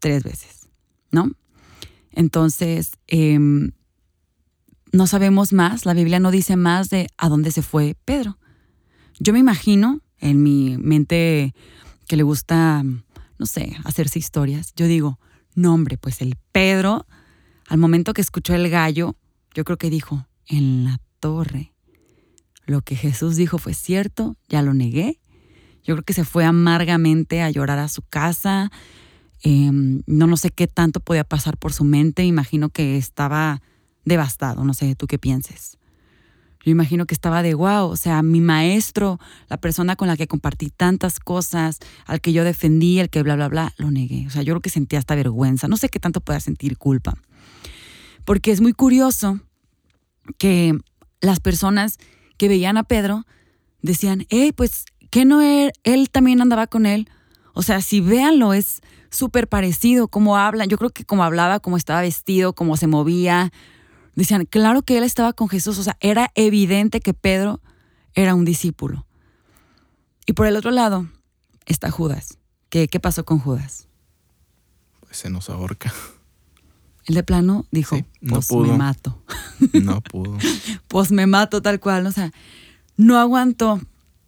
tres 0.00 0.24
veces, 0.24 0.68
¿no? 1.12 1.30
Entonces, 2.10 2.98
em, 3.06 3.70
no 4.90 5.06
sabemos 5.06 5.52
más, 5.52 5.86
la 5.86 5.94
Biblia 5.94 6.18
no 6.18 6.32
dice 6.32 6.56
más 6.56 6.90
de 6.90 7.06
a 7.16 7.28
dónde 7.28 7.52
se 7.52 7.62
fue 7.62 7.94
Pedro. 8.04 8.38
Yo 9.20 9.32
me 9.32 9.38
imagino, 9.38 10.00
en 10.18 10.42
mi 10.42 10.78
mente 10.78 11.54
que 12.08 12.16
le 12.16 12.24
gusta, 12.24 12.82
no 12.82 13.46
sé, 13.46 13.76
hacerse 13.84 14.18
historias, 14.18 14.72
yo 14.74 14.88
digo, 14.88 15.20
no 15.54 15.74
hombre, 15.74 15.96
pues 15.96 16.20
el 16.22 16.34
Pedro, 16.50 17.06
al 17.68 17.78
momento 17.78 18.14
que 18.14 18.20
escuchó 18.20 18.54
el 18.54 18.70
gallo, 18.70 19.16
yo 19.54 19.64
creo 19.64 19.78
que 19.78 19.90
dijo, 19.90 20.26
en 20.46 20.84
la 20.84 21.00
torre. 21.20 21.72
Lo 22.66 22.80
que 22.82 22.96
Jesús 22.96 23.36
dijo 23.36 23.58
fue 23.58 23.74
cierto, 23.74 24.36
ya 24.48 24.62
lo 24.62 24.74
negué. 24.74 25.20
Yo 25.84 25.94
creo 25.94 26.04
que 26.04 26.14
se 26.14 26.24
fue 26.24 26.44
amargamente 26.44 27.42
a 27.42 27.50
llorar 27.50 27.78
a 27.78 27.88
su 27.88 28.02
casa. 28.02 28.70
Em, 29.42 30.02
no, 30.06 30.26
no 30.26 30.36
sé 30.36 30.50
qué 30.50 30.66
tanto 30.66 31.00
podía 31.00 31.24
pasar 31.24 31.56
por 31.58 31.72
su 31.72 31.84
mente. 31.84 32.24
Imagino 32.24 32.70
que 32.70 32.96
estaba 32.96 33.62
devastado. 34.04 34.64
No 34.64 34.74
sé, 34.74 34.96
tú 34.96 35.06
qué 35.06 35.18
pienses. 35.18 35.78
Yo 36.64 36.72
imagino 36.72 37.06
que 37.06 37.14
estaba 37.14 37.44
de 37.44 37.54
wow, 37.54 37.86
o 37.86 37.96
sea, 37.96 38.22
mi 38.22 38.40
maestro, 38.40 39.20
la 39.48 39.56
persona 39.56 39.94
con 39.94 40.08
la 40.08 40.16
que 40.16 40.26
compartí 40.26 40.70
tantas 40.70 41.20
cosas, 41.20 41.78
al 42.06 42.20
que 42.20 42.32
yo 42.32 42.42
defendí, 42.42 42.98
el 42.98 43.08
que 43.08 43.22
bla, 43.22 43.36
bla, 43.36 43.48
bla, 43.48 43.72
lo 43.76 43.92
negué. 43.92 44.26
O 44.26 44.30
sea, 44.30 44.42
yo 44.42 44.54
creo 44.54 44.62
que 44.62 44.70
sentía 44.70 44.98
hasta 44.98 45.14
vergüenza. 45.14 45.68
No 45.68 45.76
sé 45.76 45.88
qué 45.88 46.00
tanto 46.00 46.20
pueda 46.20 46.40
sentir 46.40 46.76
culpa. 46.76 47.14
Porque 48.26 48.50
es 48.50 48.60
muy 48.60 48.74
curioso 48.74 49.40
que 50.36 50.76
las 51.20 51.38
personas 51.40 51.96
que 52.36 52.48
veían 52.48 52.76
a 52.76 52.82
Pedro 52.82 53.24
decían, 53.82 54.26
hey, 54.28 54.52
pues, 54.52 54.84
¿qué 55.10 55.24
no 55.24 55.40
él, 55.40 55.68
er-, 55.68 55.72
él 55.84 56.10
también 56.10 56.42
andaba 56.42 56.66
con 56.66 56.86
él? 56.86 57.08
O 57.54 57.62
sea, 57.62 57.80
si 57.80 58.00
véanlo, 58.00 58.52
es 58.52 58.80
súper 59.10 59.48
parecido, 59.48 60.08
cómo 60.08 60.36
hablan. 60.36 60.68
Yo 60.68 60.76
creo 60.76 60.90
que 60.90 61.04
como 61.04 61.22
hablaba, 61.22 61.60
cómo 61.60 61.76
estaba 61.76 62.00
vestido, 62.00 62.52
cómo 62.52 62.76
se 62.76 62.88
movía. 62.88 63.52
Decían, 64.16 64.44
claro 64.44 64.82
que 64.82 64.98
él 64.98 65.04
estaba 65.04 65.32
con 65.32 65.48
Jesús, 65.48 65.78
o 65.78 65.84
sea, 65.84 65.96
era 66.00 66.32
evidente 66.34 67.00
que 67.00 67.14
Pedro 67.14 67.60
era 68.12 68.34
un 68.34 68.44
discípulo. 68.44 69.06
Y 70.26 70.32
por 70.32 70.48
el 70.48 70.56
otro 70.56 70.72
lado 70.72 71.06
está 71.64 71.92
Judas. 71.92 72.38
¿Qué, 72.70 72.88
qué 72.88 72.98
pasó 72.98 73.24
con 73.24 73.38
Judas? 73.38 73.86
Pues 74.98 75.16
se 75.16 75.30
nos 75.30 75.48
ahorca. 75.48 75.94
El 77.06 77.14
de 77.14 77.22
plano 77.22 77.66
dijo, 77.70 77.96
Sí, 77.96 78.04
no 78.20 78.34
pues 78.34 78.48
pudo. 78.48 78.72
me 78.72 78.78
mato. 78.78 79.22
No 79.72 80.00
pudo. 80.00 80.36
pues 80.88 81.10
me 81.12 81.26
mato 81.26 81.62
tal 81.62 81.80
cual. 81.80 82.06
O 82.06 82.12
sea, 82.12 82.32
no 82.96 83.18
aguanto. 83.18 83.80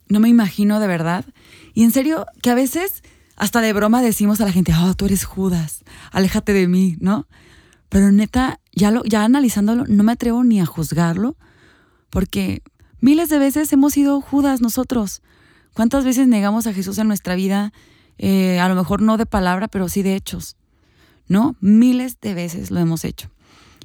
No 0.08 0.20
me 0.20 0.28
imagino 0.28 0.80
de 0.80 0.87
verdad. 0.87 1.25
Y 1.75 1.82
en 1.85 1.90
serio, 1.92 2.26
que 2.40 2.50
a 2.50 2.54
veces 2.54 3.02
hasta 3.37 3.61
de 3.61 3.73
broma 3.73 4.02
decimos 4.02 4.40
a 4.40 4.44
la 4.44 4.52
gente, 4.52 4.73
oh, 4.75 4.94
tú 4.94 5.04
eres 5.06 5.25
Judas, 5.25 5.85
aléjate 6.11 6.52
de 6.52 6.66
mí, 6.66 6.97
¿no? 7.00 7.28
Pero 7.88 8.11
neta, 8.11 8.58
ya, 8.75 8.90
lo, 8.90 9.04
ya 9.04 9.23
analizándolo, 9.25 9.85
no 9.87 10.02
me 10.02 10.12
atrevo 10.12 10.42
ni 10.44 10.61
a 10.61 10.66
juzgarlo, 10.66 11.37
porque 12.11 12.62
miles 13.00 13.28
de 13.28 13.38
veces 13.38 13.73
hemos 13.73 13.92
sido 13.92 14.20
Judas 14.20 14.61
nosotros. 14.61 15.23
¿Cuántas 15.73 16.04
veces 16.04 16.26
negamos 16.26 16.66
a 16.66 16.73
Jesús 16.73 16.99
en 16.99 17.06
nuestra 17.06 17.37
vida? 17.37 17.73
Eh, 18.18 18.58
a 18.58 18.68
lo 18.68 18.75
mejor 18.75 19.02
no 19.02 19.16
de 19.16 19.26
palabra, 19.26 19.68
pero 19.68 19.88
sí 19.88 20.02
de 20.02 20.16
hechos. 20.16 20.56
¿No? 21.28 21.56
Miles 21.61 22.20
de 22.20 22.35
veces 22.35 22.70
lo 22.70 22.80
hemos 22.80 23.04
hecho. 23.04 23.30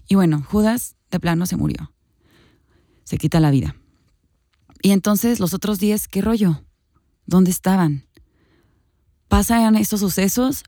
Y 0.07 0.15
bueno, 0.15 0.43
Judas 0.49 0.95
de 1.11 1.19
plano 1.19 1.45
se 1.45 1.57
murió. 1.57 1.93
Se 3.03 3.17
quita 3.17 3.39
la 3.39 3.51
vida. 3.51 3.75
Y 4.81 4.91
entonces 4.91 5.39
los 5.39 5.53
otros 5.53 5.79
diez, 5.79 6.07
¿qué 6.07 6.21
rollo? 6.21 6.63
¿Dónde 7.25 7.51
estaban? 7.51 8.05
Pasan 9.27 9.75
estos 9.75 9.99
sucesos. 9.99 10.63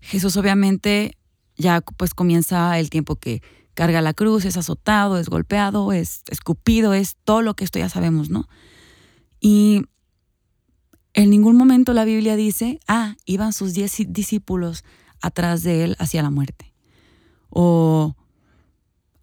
Jesús 0.00 0.36
obviamente 0.36 1.16
ya 1.56 1.80
pues 1.80 2.14
comienza 2.14 2.78
el 2.78 2.88
tiempo 2.88 3.16
que 3.16 3.42
carga 3.74 4.00
la 4.00 4.14
cruz, 4.14 4.44
es 4.44 4.56
azotado, 4.56 5.18
es 5.18 5.28
golpeado, 5.28 5.92
es 5.92 6.22
escupido, 6.28 6.94
es 6.94 7.16
todo 7.24 7.42
lo 7.42 7.54
que 7.54 7.64
esto 7.64 7.78
ya 7.78 7.88
sabemos, 7.88 8.30
¿no? 8.30 8.48
Y 9.40 9.84
en 11.14 11.30
ningún 11.30 11.56
momento 11.56 11.92
la 11.92 12.04
Biblia 12.04 12.36
dice, 12.36 12.80
ah, 12.88 13.16
iban 13.24 13.52
sus 13.52 13.74
diez 13.74 13.94
discípulos 14.08 14.84
atrás 15.20 15.62
de 15.62 15.84
él 15.84 15.96
hacia 15.98 16.22
la 16.22 16.30
muerte. 16.30 16.72
O 17.50 18.14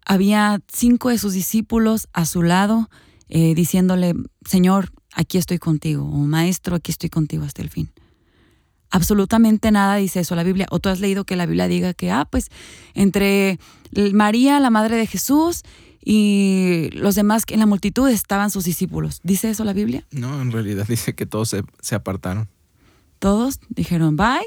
había 0.04 0.60
cinco 0.72 1.10
de 1.10 1.18
sus 1.18 1.32
discípulos 1.32 2.08
a 2.12 2.26
su 2.26 2.42
lado 2.42 2.88
eh, 3.28 3.54
diciéndole, 3.54 4.14
Señor, 4.44 4.92
aquí 5.12 5.38
estoy 5.38 5.58
contigo, 5.58 6.04
o 6.04 6.16
Maestro, 6.16 6.76
aquí 6.76 6.92
estoy 6.92 7.10
contigo 7.10 7.44
hasta 7.44 7.62
el 7.62 7.70
fin. 7.70 7.90
Absolutamente 8.90 9.72
nada 9.72 9.96
dice 9.96 10.20
eso 10.20 10.36
la 10.36 10.44
Biblia. 10.44 10.66
O 10.70 10.78
tú 10.78 10.88
has 10.88 11.00
leído 11.00 11.24
que 11.24 11.34
la 11.34 11.46
Biblia 11.46 11.66
diga 11.66 11.92
que, 11.92 12.10
ah, 12.10 12.26
pues 12.30 12.50
entre 12.94 13.58
María, 14.12 14.60
la 14.60 14.70
madre 14.70 14.96
de 14.96 15.06
Jesús, 15.06 15.62
y 16.08 16.90
los 16.92 17.16
demás 17.16 17.42
en 17.48 17.58
la 17.58 17.66
multitud 17.66 18.08
estaban 18.08 18.50
sus 18.50 18.64
discípulos. 18.64 19.20
¿Dice 19.24 19.50
eso 19.50 19.64
la 19.64 19.72
Biblia? 19.72 20.06
No, 20.12 20.40
en 20.40 20.52
realidad 20.52 20.86
dice 20.88 21.16
que 21.16 21.26
todos 21.26 21.48
se, 21.48 21.64
se 21.80 21.96
apartaron. 21.96 22.48
Todos 23.18 23.58
dijeron, 23.70 24.16
bye, 24.16 24.46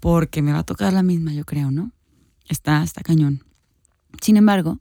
porque 0.00 0.42
me 0.42 0.52
va 0.52 0.60
a 0.60 0.64
tocar 0.64 0.92
la 0.92 1.02
misma, 1.02 1.32
yo 1.32 1.44
creo, 1.44 1.70
¿no? 1.70 1.92
Está, 2.48 2.82
está 2.82 3.02
cañón. 3.02 3.44
Sin 4.20 4.36
embargo, 4.36 4.80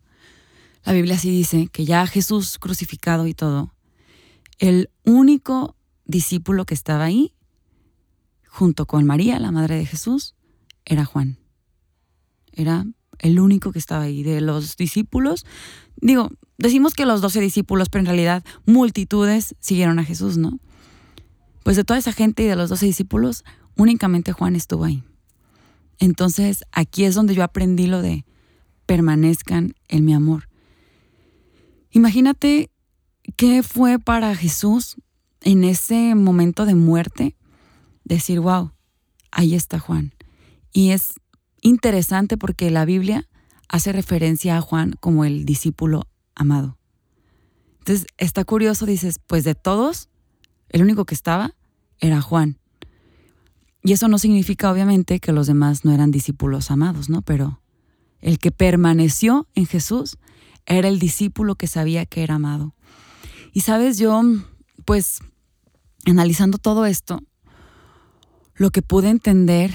la 0.84 0.93
Biblia 0.93 1.17
sí 1.17 1.30
dice 1.30 1.67
que 1.67 1.86
ya 1.86 2.08
Jesús 2.08 2.60
crucificado 2.60 3.27
y 3.27 3.34
todo, 3.34 3.73
el 4.60 4.89
único 5.03 5.75
discípulo 6.06 6.65
que 6.65 6.73
estaba 6.73 7.06
ahí, 7.06 7.34
junto 8.47 8.86
con 8.86 9.06
María, 9.06 9.39
la 9.39 9.51
madre 9.51 9.75
de 9.75 9.86
Jesús, 9.86 10.36
era 10.86 11.06
Juan. 11.06 11.38
Era 12.53 12.86
el 13.19 13.39
único 13.39 13.71
que 13.71 13.80
estaba 13.80 14.03
ahí. 14.03 14.23
De 14.23 14.41
los 14.41 14.77
discípulos, 14.77 15.45
digo, 15.97 16.32
decimos 16.58 16.93
que 16.93 17.06
los 17.06 17.21
doce 17.21 17.39
discípulos, 17.39 17.89
pero 17.89 18.01
en 18.01 18.08
realidad 18.08 18.43
multitudes 18.65 19.56
siguieron 19.60 19.99
a 19.99 20.06
Jesús, 20.06 20.38
¿no? 20.38 20.60
Pues 21.63 21.75
de 21.75 21.84
toda 21.84 21.99
esa 21.99 22.13
gente 22.13 22.43
y 22.43 22.47
de 22.47 22.56
los 22.56 22.69
doce 22.69 22.86
discípulos, 22.86 23.43
únicamente 23.77 24.33
Juan 24.33 24.55
estuvo 24.55 24.83
ahí. 24.83 25.03
Entonces, 25.99 26.63
aquí 26.71 27.05
es 27.05 27.15
donde 27.15 27.35
yo 27.35 27.43
aprendí 27.43 27.87
lo 27.87 28.01
de 28.01 28.25
permanezcan 28.85 29.73
en 29.87 30.05
mi 30.05 30.13
amor. 30.13 30.47
Imagínate 31.91 32.69
qué 33.35 33.63
fue 33.63 33.99
para 33.99 34.35
Jesús 34.35 34.97
en 35.41 35.63
ese 35.63 36.15
momento 36.15 36.65
de 36.65 36.75
muerte 36.75 37.35
decir, 38.03 38.39
wow, 38.39 38.71
ahí 39.31 39.55
está 39.55 39.79
Juan. 39.79 40.13
Y 40.71 40.91
es 40.91 41.13
interesante 41.61 42.37
porque 42.37 42.71
la 42.71 42.85
Biblia 42.85 43.27
hace 43.67 43.91
referencia 43.91 44.57
a 44.57 44.61
Juan 44.61 44.95
como 44.99 45.25
el 45.25 45.45
discípulo 45.45 46.07
amado. 46.35 46.77
Entonces, 47.79 48.05
está 48.17 48.45
curioso, 48.45 48.85
dices, 48.85 49.19
pues 49.25 49.43
de 49.43 49.55
todos, 49.55 50.09
el 50.69 50.81
único 50.81 51.05
que 51.05 51.15
estaba 51.15 51.55
era 51.99 52.21
Juan. 52.21 52.59
Y 53.88 53.93
eso 53.93 54.10
no 54.10 54.17
significa, 54.17 54.69
obviamente, 54.69 55.21
que 55.21 55.32
los 55.32 55.47
demás 55.47 55.86
no 55.86 55.93
eran 55.93 56.12
discípulos 56.12 56.71
amados, 56.71 57.10
¿no? 57.10 57.21
Pero 57.21 57.62
el 58.19 58.38
que 58.38 58.52
permaneció 58.52 59.47
en 59.56 59.65
Jesús 59.65 60.17
era 60.65 60.89
el 60.89 61.00
discípulo 61.00 61.56
que 61.56 61.67
sabía 61.67 62.06
que 62.06 62.21
era 62.21 62.36
amado. 62.36 62.76
Y 63.54 63.62
sabes, 63.62 63.97
yo, 63.97 64.21
pues, 64.84 65.19
analizando 66.06 66.58
todo 66.58 66.86
esto, 66.86 67.23
lo 68.56 68.71
que 68.71 68.82
pude 68.82 69.08
entender 69.08 69.71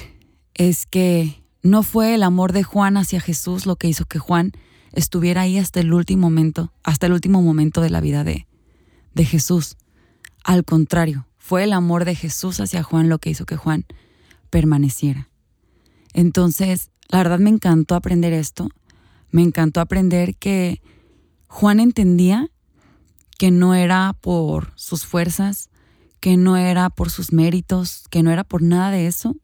es 0.52 0.84
que 0.84 1.42
no 1.62 1.82
fue 1.82 2.14
el 2.14 2.22
amor 2.22 2.52
de 2.52 2.64
Juan 2.64 2.98
hacia 2.98 3.18
Jesús 3.18 3.64
lo 3.64 3.76
que 3.76 3.88
hizo 3.88 4.04
que 4.04 4.18
Juan 4.18 4.52
estuviera 4.92 5.40
ahí 5.40 5.56
hasta 5.56 5.80
el 5.80 5.90
último 5.90 6.28
momento, 6.28 6.70
hasta 6.82 7.06
el 7.06 7.14
último 7.14 7.40
momento 7.40 7.80
de 7.80 7.88
la 7.88 8.02
vida 8.02 8.24
de, 8.24 8.46
de 9.14 9.24
Jesús. 9.24 9.78
Al 10.44 10.66
contrario, 10.66 11.26
fue 11.38 11.64
el 11.64 11.72
amor 11.72 12.04
de 12.04 12.14
Jesús 12.14 12.60
hacia 12.60 12.82
Juan 12.82 13.08
lo 13.08 13.18
que 13.18 13.30
hizo 13.30 13.46
que 13.46 13.56
Juan 13.56 13.86
permaneciera. 14.52 15.30
Entonces, 16.12 16.90
la 17.08 17.18
verdad 17.18 17.38
me 17.38 17.48
encantó 17.48 17.94
aprender 17.94 18.34
esto. 18.34 18.68
Me 19.30 19.40
encantó 19.40 19.80
aprender 19.80 20.36
que 20.36 20.82
Juan 21.48 21.80
entendía 21.80 22.50
que 23.38 23.50
no 23.50 23.74
era 23.74 24.14
por 24.20 24.72
sus 24.76 25.06
fuerzas, 25.06 25.70
que 26.20 26.36
no 26.36 26.58
era 26.58 26.90
por 26.90 27.10
sus 27.10 27.32
méritos, 27.32 28.04
que 28.10 28.22
no 28.22 28.30
era 28.30 28.44
por 28.44 28.62
nada 28.62 28.90
de 28.90 29.06
eso, 29.06 29.36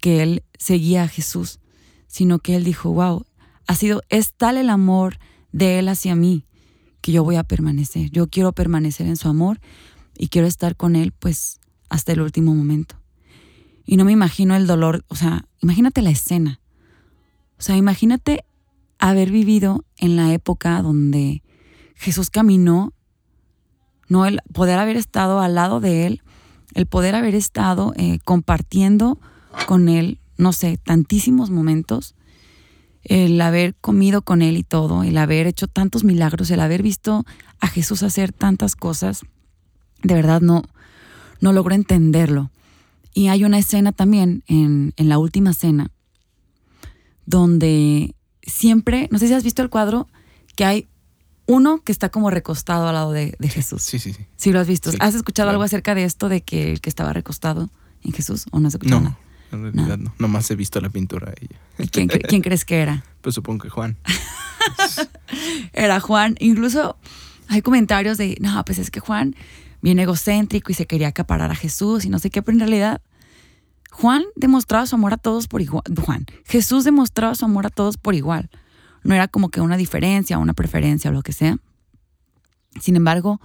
que 0.00 0.24
él 0.24 0.42
seguía 0.58 1.04
a 1.04 1.08
Jesús, 1.08 1.60
sino 2.08 2.40
que 2.40 2.56
él 2.56 2.64
dijo, 2.64 2.90
wow, 2.90 3.24
ha 3.68 3.76
sido, 3.76 4.02
es 4.08 4.34
tal 4.34 4.56
el 4.56 4.70
amor 4.70 5.18
de 5.52 5.78
él 5.78 5.88
hacia 5.88 6.16
mí 6.16 6.46
que 7.00 7.12
yo 7.12 7.22
voy 7.22 7.36
a 7.36 7.44
permanecer. 7.44 8.10
Yo 8.10 8.26
quiero 8.26 8.52
permanecer 8.52 9.06
en 9.06 9.16
su 9.16 9.28
amor 9.28 9.60
y 10.18 10.28
quiero 10.28 10.48
estar 10.48 10.74
con 10.74 10.96
él 10.96 11.12
pues 11.12 11.60
hasta 11.88 12.10
el 12.10 12.20
último 12.20 12.56
momento. 12.56 13.01
Y 13.84 13.96
no 13.96 14.04
me 14.04 14.12
imagino 14.12 14.54
el 14.54 14.66
dolor, 14.66 15.04
o 15.08 15.16
sea, 15.16 15.46
imagínate 15.60 16.02
la 16.02 16.10
escena. 16.10 16.60
O 17.58 17.62
sea, 17.62 17.76
imagínate 17.76 18.44
haber 18.98 19.30
vivido 19.30 19.84
en 19.98 20.16
la 20.16 20.32
época 20.32 20.80
donde 20.82 21.42
Jesús 21.94 22.30
caminó, 22.30 22.92
no 24.08 24.26
el 24.26 24.40
poder 24.52 24.78
haber 24.78 24.96
estado 24.96 25.40
al 25.40 25.54
lado 25.54 25.80
de 25.80 26.06
él, 26.06 26.22
el 26.74 26.86
poder 26.86 27.14
haber 27.14 27.34
estado 27.34 27.92
eh, 27.96 28.18
compartiendo 28.24 29.18
con 29.66 29.88
él, 29.88 30.18
no 30.36 30.52
sé, 30.52 30.78
tantísimos 30.78 31.50
momentos, 31.50 32.14
el 33.04 33.40
haber 33.40 33.74
comido 33.74 34.22
con 34.22 34.42
él 34.42 34.56
y 34.56 34.62
todo, 34.62 35.02
el 35.02 35.18
haber 35.18 35.46
hecho 35.46 35.66
tantos 35.66 36.04
milagros, 36.04 36.50
el 36.50 36.60
haber 36.60 36.82
visto 36.82 37.24
a 37.60 37.66
Jesús 37.66 38.02
hacer 38.02 38.32
tantas 38.32 38.76
cosas, 38.76 39.22
de 40.02 40.14
verdad 40.14 40.40
no, 40.40 40.62
no 41.40 41.52
logro 41.52 41.74
entenderlo. 41.74 42.50
Y 43.14 43.28
hay 43.28 43.44
una 43.44 43.58
escena 43.58 43.92
también 43.92 44.42
en, 44.46 44.94
en 44.96 45.08
la 45.08 45.18
última 45.18 45.52
cena 45.52 45.90
donde 47.26 48.14
siempre, 48.42 49.08
no 49.10 49.18
sé 49.18 49.28
si 49.28 49.34
has 49.34 49.44
visto 49.44 49.62
el 49.62 49.70
cuadro, 49.70 50.08
que 50.56 50.64
hay 50.64 50.88
uno 51.46 51.82
que 51.82 51.92
está 51.92 52.08
como 52.08 52.30
recostado 52.30 52.88
al 52.88 52.94
lado 52.94 53.12
de, 53.12 53.34
de 53.38 53.48
Jesús. 53.48 53.82
Sí, 53.82 53.98
sí, 53.98 54.12
sí. 54.12 54.24
Sí, 54.36 54.52
lo 54.52 54.60
has 54.60 54.66
visto. 54.66 54.90
Sí, 54.90 54.96
¿Has 55.00 55.14
escuchado 55.14 55.46
claro. 55.46 55.56
algo 55.56 55.64
acerca 55.64 55.94
de 55.94 56.04
esto, 56.04 56.28
de 56.28 56.40
que 56.42 56.72
el 56.72 56.80
que 56.80 56.88
estaba 56.90 57.12
recostado 57.12 57.70
en 58.02 58.12
Jesús? 58.12 58.46
¿O 58.50 58.60
no 58.60 58.68
has 58.68 58.74
escuchado 58.74 59.00
No, 59.00 59.04
nada? 59.10 59.18
en 59.52 59.62
realidad 59.74 59.98
no. 59.98 60.14
Nomás 60.18 60.50
he 60.50 60.56
visto 60.56 60.80
la 60.80 60.88
pintura 60.88 61.30
de 61.32 61.36
ella. 61.42 61.60
¿Y 61.78 61.88
¿Quién, 61.88 62.08
quién 62.08 62.42
crees 62.42 62.64
que 62.64 62.76
era? 62.80 63.04
Pues 63.22 63.36
supongo 63.36 63.62
que 63.62 63.68
Juan. 63.70 63.96
Era 65.72 66.00
Juan. 66.00 66.34
Incluso 66.40 66.96
hay 67.46 67.62
comentarios 67.62 68.18
de, 68.18 68.36
no, 68.40 68.64
pues 68.64 68.78
es 68.78 68.90
que 68.90 68.98
Juan 68.98 69.36
bien 69.82 69.98
egocéntrico 69.98 70.72
y 70.72 70.74
se 70.74 70.86
quería 70.86 71.08
acaparar 71.08 71.50
a 71.50 71.54
Jesús 71.54 72.04
y 72.04 72.08
no 72.08 72.18
sé 72.18 72.30
qué, 72.30 72.40
pero 72.40 72.54
en 72.54 72.60
realidad 72.60 73.02
Juan 73.90 74.24
demostraba 74.36 74.86
su 74.86 74.94
amor 74.94 75.12
a 75.12 75.18
todos 75.18 75.48
por 75.48 75.60
igual. 75.60 75.82
Juan, 76.00 76.24
Jesús 76.44 76.84
demostraba 76.84 77.34
su 77.34 77.44
amor 77.44 77.66
a 77.66 77.70
todos 77.70 77.98
por 77.98 78.14
igual. 78.14 78.48
No 79.02 79.14
era 79.14 79.28
como 79.28 79.50
que 79.50 79.60
una 79.60 79.76
diferencia, 79.76 80.38
una 80.38 80.54
preferencia 80.54 81.10
o 81.10 81.12
lo 81.12 81.22
que 81.22 81.32
sea. 81.32 81.58
Sin 82.80 82.96
embargo, 82.96 83.40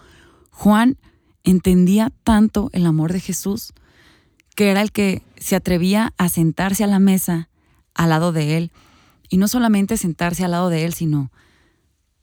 Juan 0.52 0.98
entendía 1.44 2.12
tanto 2.24 2.70
el 2.72 2.86
amor 2.86 3.12
de 3.12 3.20
Jesús 3.20 3.74
que 4.56 4.72
era 4.72 4.82
el 4.82 4.92
que 4.92 5.22
se 5.38 5.56
atrevía 5.56 6.14
a 6.18 6.30
sentarse 6.30 6.84
a 6.84 6.88
la 6.88 6.98
mesa 6.98 7.50
al 7.94 8.10
lado 8.10 8.32
de 8.32 8.58
él. 8.58 8.72
Y 9.30 9.38
no 9.38 9.48
solamente 9.48 9.98
sentarse 9.98 10.46
al 10.46 10.52
lado 10.52 10.70
de 10.70 10.86
él, 10.86 10.94
sino 10.94 11.32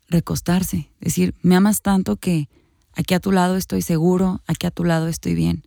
recostarse, 0.08 0.90
decir, 1.00 1.34
me 1.42 1.54
amas 1.54 1.82
tanto 1.82 2.16
que 2.16 2.48
aquí 2.96 3.14
a 3.14 3.20
tu 3.20 3.32
lado 3.32 3.56
estoy 3.56 3.82
seguro, 3.82 4.42
aquí 4.46 4.66
a 4.66 4.70
tu 4.70 4.84
lado 4.84 5.08
estoy 5.08 5.34
bien. 5.34 5.64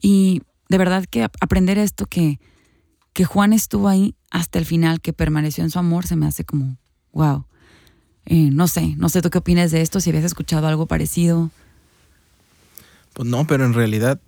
Y 0.00 0.42
de 0.68 0.78
verdad 0.78 1.04
que 1.08 1.24
aprender 1.40 1.78
esto 1.78 2.06
que, 2.06 2.38
que 3.12 3.24
Juan 3.24 3.52
estuvo 3.52 3.88
ahí 3.88 4.14
hasta 4.30 4.58
el 4.58 4.64
final, 4.64 5.00
que 5.00 5.12
permaneció 5.12 5.64
en 5.64 5.70
su 5.70 5.78
amor, 5.78 6.06
se 6.06 6.16
me 6.16 6.26
hace 6.26 6.44
como, 6.44 6.76
wow. 7.12 7.44
Eh, 8.26 8.50
no 8.52 8.68
sé, 8.68 8.94
no 8.96 9.08
sé 9.08 9.22
tú 9.22 9.30
qué 9.30 9.38
opinas 9.38 9.70
de 9.70 9.80
esto, 9.80 10.00
si 10.00 10.10
habías 10.10 10.24
escuchado 10.24 10.66
algo 10.66 10.86
parecido. 10.86 11.50
Pues 13.14 13.28
no, 13.28 13.46
pero 13.46 13.64
en 13.64 13.74
realidad 13.74 14.20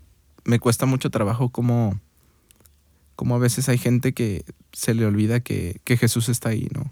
me 0.45 0.59
cuesta 0.59 0.87
mucho 0.87 1.11
trabajo 1.11 1.51
como, 1.51 2.01
como 3.15 3.37
a 3.37 3.39
veces 3.39 3.69
hay 3.69 3.79
gente 3.79 4.13
que 4.13 4.45
se 4.73 4.95
le 4.95 5.07
olvida 5.07 5.41
que, 5.41 5.81
que 5.85 5.97
Jesús 5.97 6.29
está 6.29 6.49
ahí, 6.49 6.69
¿no? 6.75 6.91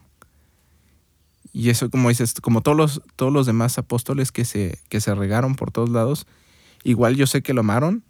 Y 1.52 1.70
eso, 1.70 1.90
como 1.90 2.08
dices, 2.08 2.34
como 2.40 2.60
todos 2.60 2.76
los, 2.76 3.02
todos 3.16 3.32
los 3.32 3.46
demás 3.46 3.78
apóstoles 3.78 4.32
que 4.32 4.44
se, 4.44 4.78
que 4.88 5.00
se 5.00 5.14
regaron 5.14 5.56
por 5.56 5.72
todos 5.72 5.90
lados, 5.90 6.26
igual 6.84 7.16
yo 7.16 7.26
sé 7.26 7.42
que 7.42 7.54
lo 7.54 7.60
amaron, 7.60 8.04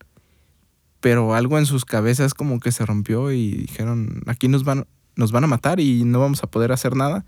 pero 1.01 1.35
algo 1.35 1.59
en 1.59 1.67
sus 1.67 1.85
cabezas 1.85 2.35
como 2.35 2.61
que 2.61 2.73
se 2.73 2.85
rompió 2.85 3.33
y 3.33 3.53
dijeron, 3.53 4.23
aquí 4.27 4.49
nos 4.49 4.65
van, 4.65 4.87
nos 5.17 5.33
van 5.33 5.45
a 5.45 5.47
matar 5.47 5.81
y 5.81 6.05
no 6.05 6.21
vamos 6.21 6.43
a 6.43 6.49
poder 6.49 6.73
hacer 6.73 6.95
nada, 6.97 7.25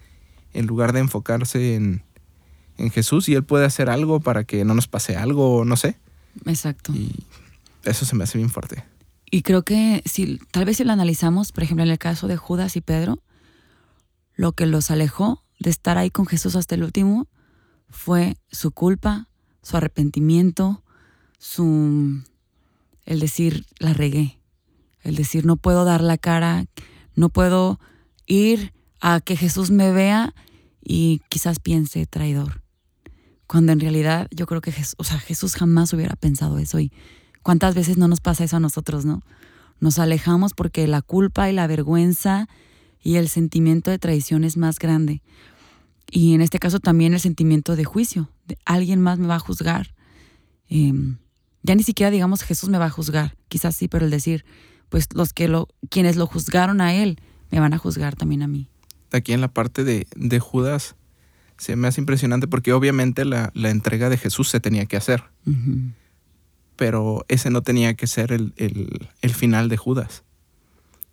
en 0.53 0.66
lugar 0.66 0.92
de 0.92 1.01
enfocarse 1.01 1.75
en, 1.75 2.03
en 2.77 2.90
Jesús 2.90 3.29
y 3.29 3.35
Él 3.35 3.44
puede 3.44 3.64
hacer 3.64 3.88
algo 3.88 4.20
para 4.20 4.44
que 4.44 4.64
no 4.64 4.75
nos 4.75 4.88
pase 4.88 5.16
algo, 5.16 5.64
no 5.64 5.77
sé. 5.77 5.96
Exacto. 6.44 6.92
Y 6.92 7.25
eso 7.85 8.05
se 8.05 8.14
me 8.14 8.25
hace 8.25 8.38
bien 8.38 8.51
fuerte. 8.51 8.85
Y 9.31 9.42
creo 9.42 9.62
que 9.62 10.03
si 10.05 10.38
tal 10.51 10.66
vez 10.66 10.77
si 10.77 10.85
lo 10.85 10.92
analizamos, 10.92 11.53
por 11.53 11.64
ejemplo, 11.64 11.85
en 11.85 11.90
el 11.90 11.98
caso 11.98 12.29
de 12.29 12.37
Judas 12.37 12.77
y 12.77 12.83
Pedro, 12.83 13.18
lo 14.35 14.53
que 14.53 14.66
los 14.66 14.90
alejó 14.90 15.42
de 15.62 15.70
estar 15.70 15.98
ahí 15.98 16.11
con 16.11 16.27
Jesús 16.27 16.57
hasta 16.57 16.75
el 16.75 16.85
último 16.85 17.29
fue 17.88 18.37
su 18.51 18.70
culpa, 18.70 19.29
su 19.62 19.77
arrepentimiento, 19.77 20.83
su 21.38 22.22
el 23.05 23.20
decir 23.20 23.66
la 23.79 23.92
regué, 23.92 24.38
el 25.03 25.16
decir 25.16 25.44
no 25.44 25.57
puedo 25.57 25.85
dar 25.85 26.01
la 26.01 26.18
cara, 26.18 26.66
no 27.14 27.29
puedo 27.29 27.81
ir 28.27 28.72
a 29.01 29.20
que 29.20 29.37
Jesús 29.37 29.70
me 29.70 29.92
vea 29.92 30.35
y 30.83 31.20
quizás 31.29 31.59
piense 31.59 32.07
traidor. 32.07 32.62
Cuando 33.46 33.72
en 33.72 33.81
realidad 33.81 34.29
yo 34.31 34.46
creo 34.46 34.61
que 34.61 34.72
Jesús, 34.72 34.94
o 34.98 35.05
sea, 35.05 35.18
Jesús 35.18 35.55
jamás 35.55 35.92
hubiera 35.92 36.16
pensado 36.16 36.59
eso 36.59 36.81
y 36.81 36.92
cuántas 37.42 37.75
veces 37.75 37.98
no 37.98 38.09
nos 38.09 38.20
pasa 38.20 38.44
eso 38.44 38.57
a 38.57 38.61
nosotros, 38.61 39.05
¿no? 39.05 39.22
Nos 39.81 39.98
alejamos 39.98 40.55
porque 40.55 40.87
la 40.87 41.03
culpa 41.03 41.51
y 41.51 41.53
la 41.53 41.66
vergüenza 41.66 42.48
y 43.03 43.16
el 43.16 43.29
sentimiento 43.29 43.90
de 43.90 43.98
traición 43.98 44.44
es 44.44 44.57
más 44.57 44.79
grande. 44.79 45.22
Y 46.14 46.35
en 46.35 46.42
este 46.42 46.59
caso 46.59 46.79
también 46.79 47.14
el 47.14 47.20
sentimiento 47.20 47.75
de 47.75 47.85
juicio, 47.85 48.29
de 48.46 48.59
alguien 48.66 49.01
más 49.01 49.18
me 49.18 49.29
va 49.29 49.37
a 49.37 49.38
juzgar. 49.38 49.94
Em, 50.68 51.16
ya 51.62 51.75
ni 51.75 51.83
siquiera 51.83 52.11
digamos 52.11 52.42
Jesús 52.42 52.68
me 52.68 52.77
va 52.77 52.85
a 52.85 52.90
juzgar, 52.90 53.35
quizás 53.48 53.75
sí, 53.75 53.88
pero 53.88 54.05
el 54.05 54.11
decir, 54.11 54.44
pues 54.90 55.09
los 55.14 55.33
que 55.33 55.48
lo, 55.48 55.68
quienes 55.88 56.16
lo 56.16 56.27
juzgaron 56.27 56.83
a 56.83 56.94
él, 56.94 57.18
me 57.51 57.61
van 57.61 57.72
a 57.72 57.79
juzgar 57.79 58.14
también 58.14 58.42
a 58.42 58.46
mí. 58.46 58.68
Aquí 59.11 59.33
en 59.33 59.40
la 59.40 59.48
parte 59.48 59.85
de, 59.85 60.07
de 60.14 60.38
Judas 60.38 60.96
se 61.57 61.77
me 61.77 61.88
hace 61.88 62.03
impresionante 62.03 62.46
porque 62.46 62.75
obviamente 62.75 63.25
la, 63.25 63.51
la, 63.55 63.70
entrega 63.70 64.11
de 64.11 64.18
Jesús 64.18 64.51
se 64.51 64.61
tenía 64.61 64.85
que 64.85 64.98
hacer, 64.98 65.25
pero 66.77 67.25
ese 67.29 67.48
no 67.48 67.62
tenía 67.62 67.94
que 67.94 68.07
ser 68.07 68.33
el, 68.33 68.53
el, 68.57 69.09
el 69.22 69.35
final 69.35 69.70
de 69.70 69.79
Judas. 69.79 70.25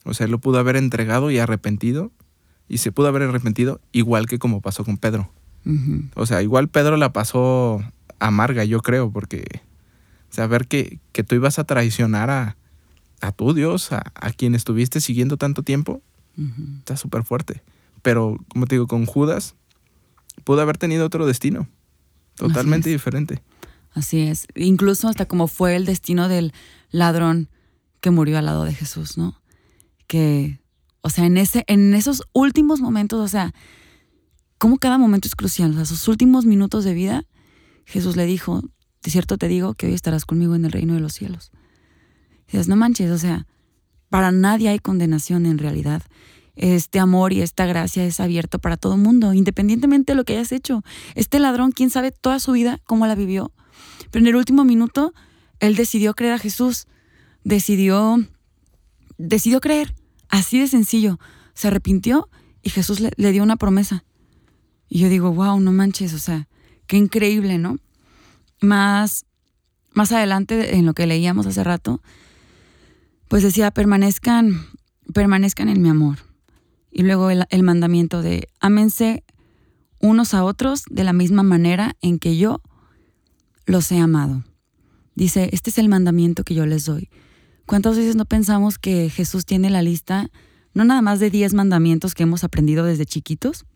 O 0.04 0.14
sea, 0.14 0.26
él 0.26 0.32
lo 0.32 0.40
pudo 0.40 0.60
haber 0.60 0.76
entregado 0.76 1.32
y 1.32 1.40
arrepentido, 1.40 2.12
y 2.70 2.78
se 2.78 2.92
pudo 2.92 3.08
haber 3.08 3.24
arrepentido 3.24 3.82
igual 3.92 4.28
que 4.28 4.40
como 4.40 4.62
pasó 4.62 4.86
con 4.86 4.98
Pedro. 4.98 5.30
O 6.16 6.26
sea, 6.26 6.42
igual 6.42 6.70
Pedro 6.70 6.98
la 6.98 7.12
pasó 7.12 7.84
amarga, 8.20 8.64
yo 8.64 8.82
creo, 8.82 9.12
porque 9.12 9.62
saber 10.30 10.68
que, 10.68 11.00
que 11.12 11.24
tú 11.24 11.36
ibas 11.36 11.60
a 11.60 11.64
traicionar 11.64 12.30
a, 12.30 12.56
a 13.22 13.32
tu 13.32 13.54
Dios, 13.54 13.92
a, 13.92 14.04
a, 14.16 14.32
quien 14.32 14.56
estuviste 14.56 15.02
siguiendo 15.02 15.38
tanto 15.38 15.64
tiempo, 15.64 16.02
está 16.80 16.96
súper 16.96 17.24
fuerte. 17.24 17.62
Pero, 18.02 18.38
como 18.48 18.66
te 18.66 18.76
digo, 18.76 18.88
con 18.88 19.06
Judas 19.06 19.56
pudo 20.44 20.62
haber 20.62 20.78
tenido 20.78 21.06
otro 21.06 21.26
destino, 21.28 21.68
totalmente 22.36 22.90
Así 22.90 22.94
diferente. 22.94 23.44
Así 23.94 24.22
es. 24.22 24.48
Incluso 24.56 25.10
hasta 25.10 25.26
como 25.26 25.48
fue 25.48 25.76
el 25.76 25.86
destino 25.86 26.30
del 26.30 26.54
ladrón 26.92 27.50
que 28.00 28.12
murió 28.12 28.38
al 28.38 28.46
lado 28.46 28.64
de 28.64 28.74
Jesús, 28.74 29.18
¿no? 29.18 29.40
Que, 30.08 30.60
o 31.02 31.10
sea, 31.10 31.26
en, 31.26 31.38
ese, 31.38 31.64
en 31.68 31.94
esos 31.94 32.24
últimos 32.34 32.82
momentos, 32.82 33.20
o 33.20 33.28
sea, 33.28 33.54
como 34.58 34.78
cada 34.78 34.98
momento 34.98 35.28
es 35.28 35.36
crucial, 35.36 35.72
o 35.72 35.76
sea, 35.76 35.86
sus 35.86 36.08
últimos 36.08 36.46
minutos 36.46 36.84
de 36.84 36.94
vida, 36.94 37.26
Jesús 37.86 38.16
le 38.16 38.26
dijo, 38.26 38.62
de 39.04 39.12
cierto 39.12 39.38
te 39.38 39.48
digo 39.48 39.74
que 39.74 39.88
hoy 39.88 39.94
estarás 39.94 40.26
conmigo 40.26 40.56
en 40.56 40.66
el 40.66 40.72
reino 40.72 40.94
de 40.94 41.00
los 41.00 41.14
cielos. 41.14 41.52
Y 42.48 42.54
dices, 42.54 42.68
no 42.68 42.76
manches, 42.76 43.12
o 43.12 43.18
sea, 43.18 43.48
para 44.10 44.32
nadie 44.32 44.70
hay 44.70 44.80
condenación 44.80 45.46
en 45.46 45.58
realidad. 45.58 46.04
Este 46.56 47.00
amor 47.00 47.32
y 47.32 47.42
esta 47.42 47.66
gracia 47.66 48.04
es 48.04 48.20
abierto 48.20 48.60
para 48.60 48.76
todo 48.76 48.96
el 48.96 49.02
mundo, 49.02 49.34
independientemente 49.34 50.12
de 50.12 50.18
lo 50.18 50.26
que 50.26 50.34
hayas 50.34 50.52
hecho. 50.52 50.84
Este 51.16 51.40
ladrón, 51.40 51.72
quién 51.72 51.90
sabe 51.90 52.12
toda 52.12 52.40
su 52.40 52.52
vida 52.52 52.80
cómo 52.84 53.08
la 53.08 53.16
vivió. 53.16 53.54
Pero 54.12 54.24
en 54.24 54.28
el 54.28 54.36
último 54.36 54.66
minuto, 54.66 55.14
él 55.60 55.76
decidió 55.76 56.16
creer 56.16 56.34
a 56.34 56.40
Jesús. 56.40 56.88
Decidió, 57.46 58.18
decidió 59.18 59.62
creer. 59.62 59.96
Así 60.30 60.60
de 60.60 60.68
sencillo. 60.68 61.20
Se 61.54 61.68
arrepintió 61.68 62.30
y 62.62 62.70
Jesús 62.70 63.00
le, 63.00 63.32
dio 63.32 63.44
una 63.44 63.58
promesa. 63.58 64.06
Y 64.88 65.00
yo 65.00 65.10
digo, 65.10 65.32
wow, 65.32 65.60
no 65.60 65.72
manches, 65.72 66.13
o 66.13 66.20
sea, 66.20 66.48
qué 66.88 66.98
increíble, 66.98 67.58
¿no? 67.58 67.78
más, 68.62 69.26
más 69.94 70.12
adelante 70.12 70.76
en 70.76 70.86
lo 70.86 70.94
que 70.94 71.08
leíamos 71.08 71.46
hace 71.46 71.63
rato, 71.63 72.02
pues 73.28 73.44
decía, 73.44 73.72
permanezcan, 73.72 74.65
permanezcan 75.13 75.70
en 75.70 75.82
mi 75.82 75.89
amor. 75.89 76.20
Y 76.92 77.04
luego 77.04 77.30
el, 77.30 77.46
el, 77.50 77.63
mandamiento 77.63 78.22
de, 78.22 78.50
ámense 78.60 79.24
unos 80.00 80.34
a 80.34 80.44
otros 80.44 80.84
de 80.89 81.04
la 81.04 81.13
misma 81.13 81.44
manera 81.44 81.96
en 82.02 82.20
que 82.20 82.38
yo 82.38 82.62
los 83.65 83.92
he 83.92 84.00
amado. 84.00 84.44
Dice, 85.13 85.50
este 85.52 85.70
es 85.70 85.78
el 85.78 85.89
mandamiento 85.89 86.44
que 86.44 86.56
yo 86.56 86.65
les 86.65 86.86
doy. 86.86 87.10
¿Cuántas 87.70 87.98
veces 87.98 88.16
no 88.16 88.26
pensamos 88.26 88.80
que 88.80 89.12
Jesús 89.12 89.46
tiene 89.46 89.70
la 89.70 89.84
lista, 89.84 90.32
no 90.74 90.86
nada 90.86 91.04
más 91.04 91.20
de 91.20 91.30
10 91.30 91.54
mandamientos 91.54 92.16
que 92.16 92.24
hemos 92.24 92.44
aprendido 92.44 92.84
desde 92.84 93.06
chiquitos? 93.06 93.68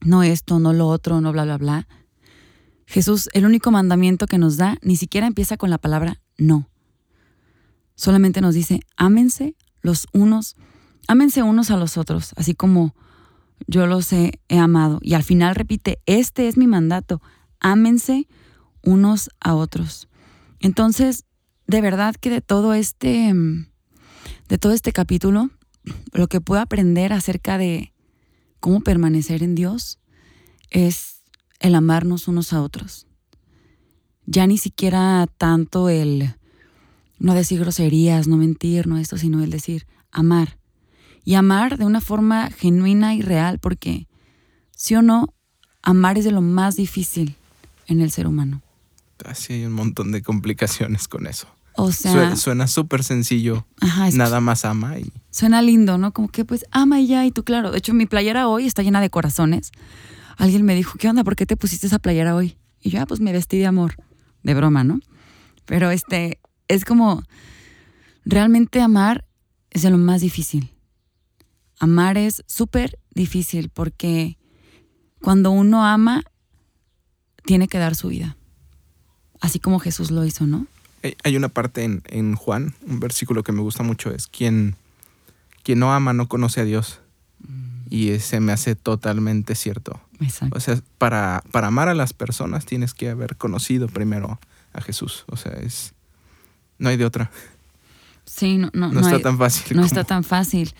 No 0.00 0.22
esto, 0.22 0.60
no 0.60 0.72
lo 0.72 0.86
otro, 0.86 1.20
no 1.20 1.32
bla, 1.32 1.42
bla, 1.42 1.58
bla. 1.58 1.88
Jesús, 2.86 3.28
el 3.32 3.46
único 3.46 3.72
mandamiento 3.72 4.28
que 4.28 4.38
nos 4.38 4.58
da, 4.58 4.78
ni 4.80 4.94
siquiera 4.94 5.26
empieza 5.26 5.56
con 5.56 5.70
la 5.70 5.78
palabra 5.78 6.22
no. 6.38 6.68
Solamente 7.96 8.40
nos 8.40 8.54
dice, 8.54 8.78
ámense 8.96 9.56
los 9.82 10.06
unos, 10.12 10.54
ámense 11.08 11.42
unos 11.42 11.72
a 11.72 11.76
los 11.76 11.98
otros, 11.98 12.32
así 12.36 12.54
como 12.54 12.94
yo 13.66 13.88
los 13.88 14.12
he, 14.12 14.40
he 14.46 14.58
amado. 14.58 15.00
Y 15.02 15.14
al 15.14 15.24
final 15.24 15.56
repite, 15.56 15.98
este 16.06 16.46
es 16.46 16.56
mi 16.56 16.68
mandato, 16.68 17.20
ámense 17.58 18.28
unos 18.84 19.30
a 19.40 19.56
otros. 19.56 20.06
Entonces, 20.60 21.24
de 21.66 21.80
verdad 21.80 22.14
que 22.14 22.30
de 22.30 22.40
todo 22.40 22.74
este, 22.74 23.32
de 24.48 24.58
todo 24.58 24.72
este 24.72 24.92
capítulo, 24.92 25.50
lo 26.12 26.28
que 26.28 26.40
puedo 26.40 26.60
aprender 26.60 27.12
acerca 27.12 27.58
de 27.58 27.92
cómo 28.60 28.80
permanecer 28.80 29.42
en 29.42 29.54
Dios 29.54 29.98
es 30.70 31.22
el 31.60 31.74
amarnos 31.74 32.28
unos 32.28 32.52
a 32.52 32.62
otros. 32.62 33.06
Ya 34.26 34.46
ni 34.46 34.58
siquiera 34.58 35.26
tanto 35.38 35.88
el 35.88 36.34
no 37.18 37.34
decir 37.34 37.60
groserías, 37.60 38.26
no 38.26 38.36
mentir, 38.36 38.86
no 38.86 38.98
esto, 38.98 39.18
sino 39.18 39.42
el 39.42 39.50
decir 39.50 39.86
amar. 40.10 40.58
Y 41.24 41.34
amar 41.34 41.78
de 41.78 41.84
una 41.84 42.00
forma 42.00 42.50
genuina 42.50 43.14
y 43.14 43.22
real, 43.22 43.58
porque 43.58 44.08
sí 44.76 44.94
o 44.94 45.02
no, 45.02 45.34
amar 45.82 46.18
es 46.18 46.24
de 46.24 46.32
lo 46.32 46.42
más 46.42 46.76
difícil 46.76 47.36
en 47.86 48.00
el 48.00 48.10
ser 48.10 48.26
humano. 48.26 48.62
Así 49.24 49.54
hay 49.54 49.64
un 49.64 49.72
montón 49.72 50.12
de 50.12 50.22
complicaciones 50.22 51.08
con 51.08 51.26
eso. 51.26 51.48
O 51.76 51.90
sea, 51.92 52.36
suena 52.36 52.66
súper 52.68 53.02
sencillo. 53.02 53.66
Ajá, 53.80 54.08
es 54.08 54.14
Nada 54.14 54.40
más 54.40 54.64
ama 54.64 54.98
y 54.98 55.10
Suena 55.30 55.60
lindo, 55.60 55.98
¿no? 55.98 56.12
Como 56.12 56.28
que 56.28 56.44
pues 56.44 56.64
ama 56.70 57.00
y 57.00 57.08
ya, 57.08 57.26
y 57.26 57.32
tú 57.32 57.42
claro. 57.42 57.72
De 57.72 57.78
hecho, 57.78 57.92
mi 57.94 58.06
playera 58.06 58.46
hoy 58.46 58.66
está 58.66 58.82
llena 58.82 59.00
de 59.00 59.10
corazones. 59.10 59.72
Alguien 60.36 60.64
me 60.64 60.74
dijo, 60.74 60.98
¿qué 60.98 61.08
onda? 61.08 61.24
¿Por 61.24 61.34
qué 61.36 61.46
te 61.46 61.56
pusiste 61.56 61.88
esa 61.88 61.98
playera 61.98 62.36
hoy? 62.36 62.56
Y 62.80 62.90
yo, 62.90 63.00
ah, 63.00 63.06
pues 63.06 63.20
me 63.20 63.32
vestí 63.32 63.58
de 63.58 63.66
amor. 63.66 63.96
De 64.42 64.54
broma, 64.54 64.84
¿no? 64.84 65.00
Pero 65.64 65.90
este, 65.90 66.38
es 66.68 66.84
como, 66.84 67.22
realmente 68.24 68.80
amar 68.80 69.24
es 69.70 69.82
de 69.82 69.90
lo 69.90 69.98
más 69.98 70.20
difícil. 70.20 70.70
Amar 71.80 72.18
es 72.18 72.44
súper 72.46 72.98
difícil 73.10 73.68
porque 73.68 74.38
cuando 75.20 75.50
uno 75.50 75.84
ama, 75.84 76.22
tiene 77.44 77.66
que 77.66 77.78
dar 77.78 77.94
su 77.94 78.08
vida. 78.08 78.36
Así 79.40 79.58
como 79.58 79.80
Jesús 79.80 80.10
lo 80.10 80.24
hizo, 80.24 80.46
¿no? 80.46 80.66
Hay 81.22 81.36
una 81.36 81.48
parte 81.48 81.84
en, 81.84 82.02
en 82.06 82.34
Juan, 82.34 82.74
un 82.86 83.00
versículo 83.00 83.42
que 83.42 83.52
me 83.52 83.60
gusta 83.60 83.82
mucho, 83.82 84.10
es 84.12 84.26
quien, 84.26 84.76
quien 85.62 85.78
no 85.78 85.92
ama 85.92 86.12
no 86.12 86.28
conoce 86.28 86.60
a 86.60 86.64
Dios. 86.64 87.00
Y 87.90 88.18
se 88.18 88.40
me 88.40 88.52
hace 88.52 88.74
totalmente 88.74 89.54
cierto. 89.54 90.00
Exacto. 90.20 90.56
O 90.56 90.60
sea, 90.60 90.80
para, 90.98 91.42
para 91.52 91.66
amar 91.68 91.88
a 91.88 91.94
las 91.94 92.12
personas 92.14 92.64
tienes 92.64 92.94
que 92.94 93.10
haber 93.10 93.36
conocido 93.36 93.88
primero 93.88 94.40
a 94.72 94.80
Jesús. 94.80 95.24
O 95.28 95.36
sea, 95.36 95.52
es. 95.52 95.92
No 96.78 96.88
hay 96.88 96.96
de 96.96 97.04
otra. 97.04 97.30
Sí, 98.24 98.56
no, 98.56 98.70
no, 98.72 98.90
No, 98.90 99.00
está 99.00 99.20
tan 99.20 99.36
fácil. 99.38 99.76
no 99.76 99.82
como- 99.82 99.86
está 99.86 100.04
tan 100.04 100.24
fácil. 100.24 100.74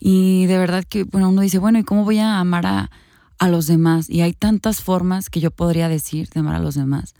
Y 0.00 0.46
de 0.46 0.58
verdad 0.58 0.84
que, 0.88 1.04
bueno, 1.04 1.28
uno 1.28 1.42
dice, 1.42 1.58
bueno, 1.58 1.78
¿y 1.78 1.84
cómo 1.84 2.04
voy 2.04 2.18
a 2.18 2.38
amar 2.40 2.66
a, 2.66 2.90
a 3.38 3.48
los 3.48 3.66
demás? 3.66 4.08
Y 4.10 4.22
hay 4.22 4.32
tantas 4.32 4.80
formas 4.80 5.28
que 5.30 5.40
yo 5.40 5.50
podría 5.50 5.88
decir 5.88 6.28
de 6.30 6.40
amar 6.40 6.56
a 6.56 6.60
los 6.60 6.74
demás. 6.74 7.14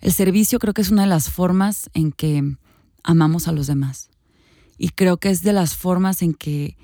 El 0.00 0.12
servicio 0.12 0.58
creo 0.58 0.74
que 0.74 0.82
es 0.82 0.90
una 0.90 1.02
de 1.02 1.08
las 1.08 1.30
formas 1.30 1.90
en 1.94 2.12
que 2.12 2.42
amamos 3.02 3.48
a 3.48 3.52
los 3.52 3.66
demás. 3.66 4.10
Y 4.78 4.90
creo 4.90 5.16
que 5.16 5.30
es 5.30 5.42
de 5.42 5.52
las 5.52 5.74
formas 5.74 6.22
en 6.22 6.34
que, 6.34 6.76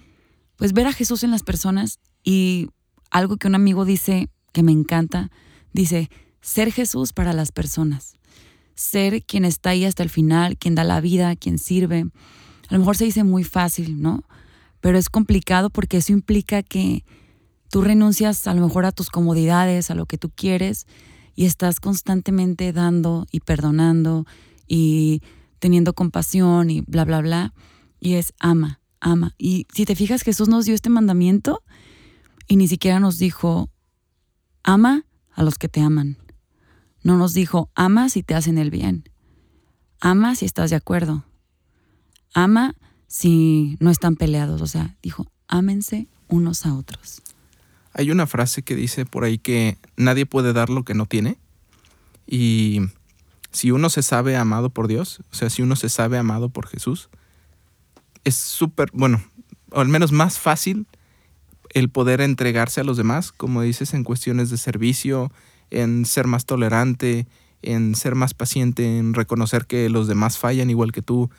pues, 0.56 0.72
ver 0.72 0.86
a 0.86 0.92
Jesús 0.92 1.22
en 1.22 1.30
las 1.30 1.42
personas 1.42 2.00
y 2.24 2.68
algo 3.10 3.36
que 3.36 3.48
un 3.48 3.54
amigo 3.54 3.84
dice 3.84 4.30
que 4.52 4.62
me 4.62 4.72
encanta, 4.72 5.30
dice, 5.72 6.10
ser 6.40 6.72
Jesús 6.72 7.12
para 7.12 7.32
las 7.32 7.52
personas. 7.52 8.14
Ser 8.74 9.22
quien 9.24 9.44
está 9.44 9.70
ahí 9.70 9.84
hasta 9.84 10.02
el 10.02 10.10
final, 10.10 10.56
quien 10.56 10.74
da 10.74 10.84
la 10.84 11.00
vida, 11.00 11.36
quien 11.36 11.58
sirve. 11.58 12.06
A 12.68 12.72
lo 12.72 12.78
mejor 12.78 12.96
se 12.96 13.04
dice 13.04 13.24
muy 13.24 13.44
fácil, 13.44 14.00
¿no? 14.00 14.24
Pero 14.80 14.98
es 14.98 15.10
complicado 15.10 15.70
porque 15.70 15.98
eso 15.98 16.12
implica 16.12 16.62
que 16.62 17.04
tú 17.70 17.82
renuncias 17.82 18.46
a 18.46 18.54
lo 18.54 18.66
mejor 18.66 18.86
a 18.86 18.92
tus 18.92 19.10
comodidades, 19.10 19.90
a 19.90 19.94
lo 19.94 20.06
que 20.06 20.18
tú 20.18 20.30
quieres, 20.34 20.86
y 21.34 21.46
estás 21.46 21.80
constantemente 21.80 22.72
dando 22.72 23.26
y 23.30 23.40
perdonando 23.40 24.26
y 24.66 25.22
teniendo 25.58 25.94
compasión 25.94 26.70
y 26.70 26.80
bla, 26.82 27.04
bla, 27.04 27.20
bla. 27.20 27.54
Y 28.00 28.14
es 28.14 28.34
ama, 28.38 28.80
ama. 29.00 29.34
Y 29.38 29.66
si 29.72 29.84
te 29.84 29.94
fijas, 29.94 30.22
Jesús 30.22 30.48
nos 30.48 30.64
dio 30.64 30.74
este 30.74 30.90
mandamiento 30.90 31.62
y 32.48 32.56
ni 32.56 32.68
siquiera 32.68 33.00
nos 33.00 33.18
dijo, 33.18 33.70
ama 34.62 35.04
a 35.32 35.42
los 35.42 35.58
que 35.58 35.68
te 35.68 35.80
aman. 35.80 36.18
No 37.02 37.16
nos 37.16 37.32
dijo, 37.32 37.70
ama 37.74 38.08
si 38.08 38.22
te 38.22 38.34
hacen 38.34 38.58
el 38.58 38.70
bien. 38.70 39.04
Ama 40.00 40.34
si 40.34 40.44
estás 40.44 40.70
de 40.70 40.76
acuerdo. 40.76 41.24
Ama 42.34 42.74
si 43.06 43.76
no 43.80 43.90
están 43.90 44.16
peleados. 44.16 44.62
O 44.62 44.66
sea, 44.66 44.96
dijo, 45.02 45.26
ámense 45.48 46.08
unos 46.28 46.66
a 46.66 46.74
otros. 46.74 47.22
Hay 47.94 48.10
una 48.10 48.26
frase 48.26 48.62
que 48.62 48.74
dice 48.74 49.04
por 49.04 49.24
ahí 49.24 49.38
que 49.38 49.76
nadie 49.96 50.26
puede 50.26 50.52
dar 50.52 50.70
lo 50.70 50.84
que 50.84 50.94
no 50.94 51.06
tiene. 51.06 51.38
Y 52.26 52.80
si 53.50 53.70
uno 53.70 53.90
se 53.90 54.02
sabe 54.02 54.36
amado 54.36 54.70
por 54.70 54.88
Dios, 54.88 55.20
o 55.30 55.34
sea, 55.34 55.50
si 55.50 55.62
uno 55.62 55.76
se 55.76 55.88
sabe 55.88 56.18
amado 56.18 56.48
por 56.48 56.66
Jesús, 56.66 57.10
es 58.24 58.34
súper, 58.34 58.90
bueno, 58.92 59.22
o 59.70 59.80
al 59.80 59.88
menos 59.88 60.12
más 60.12 60.38
fácil 60.38 60.86
el 61.70 61.90
poder 61.90 62.20
entregarse 62.20 62.80
a 62.80 62.84
los 62.84 62.96
demás, 62.96 63.32
como 63.32 63.62
dices, 63.62 63.94
en 63.94 64.04
cuestiones 64.04 64.50
de 64.50 64.58
servicio, 64.58 65.32
en 65.70 66.04
ser 66.04 66.26
más 66.26 66.44
tolerante, 66.46 67.26
en 67.62 67.94
ser 67.94 68.14
más 68.14 68.34
paciente, 68.34 68.98
en 68.98 69.14
reconocer 69.14 69.66
que 69.66 69.88
los 69.88 70.06
demás 70.06 70.38
fallan 70.38 70.70
igual 70.70 70.92
que 70.92 71.02
tú, 71.02 71.30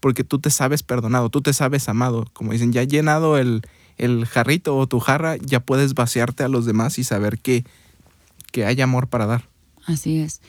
porque 0.00 0.24
tú 0.24 0.38
te 0.38 0.50
sabes 0.50 0.82
perdonado, 0.82 1.28
tú 1.28 1.42
te 1.42 1.52
sabes 1.52 1.88
amado, 1.88 2.26
como 2.32 2.52
dicen, 2.52 2.72
ya 2.72 2.84
llenado 2.84 3.36
el, 3.36 3.62
el 3.98 4.26
jarrito 4.26 4.76
o 4.76 4.86
tu 4.86 5.00
jarra, 5.00 5.36
ya 5.36 5.60
puedes 5.60 5.94
vaciarte 5.94 6.44
a 6.44 6.48
los 6.48 6.64
demás 6.64 6.98
y 6.98 7.04
saber 7.04 7.38
que, 7.38 7.64
que 8.52 8.64
hay 8.64 8.80
amor 8.80 9.08
para 9.08 9.26
dar. 9.26 9.48
Así 9.86 10.18
es. 10.18 10.40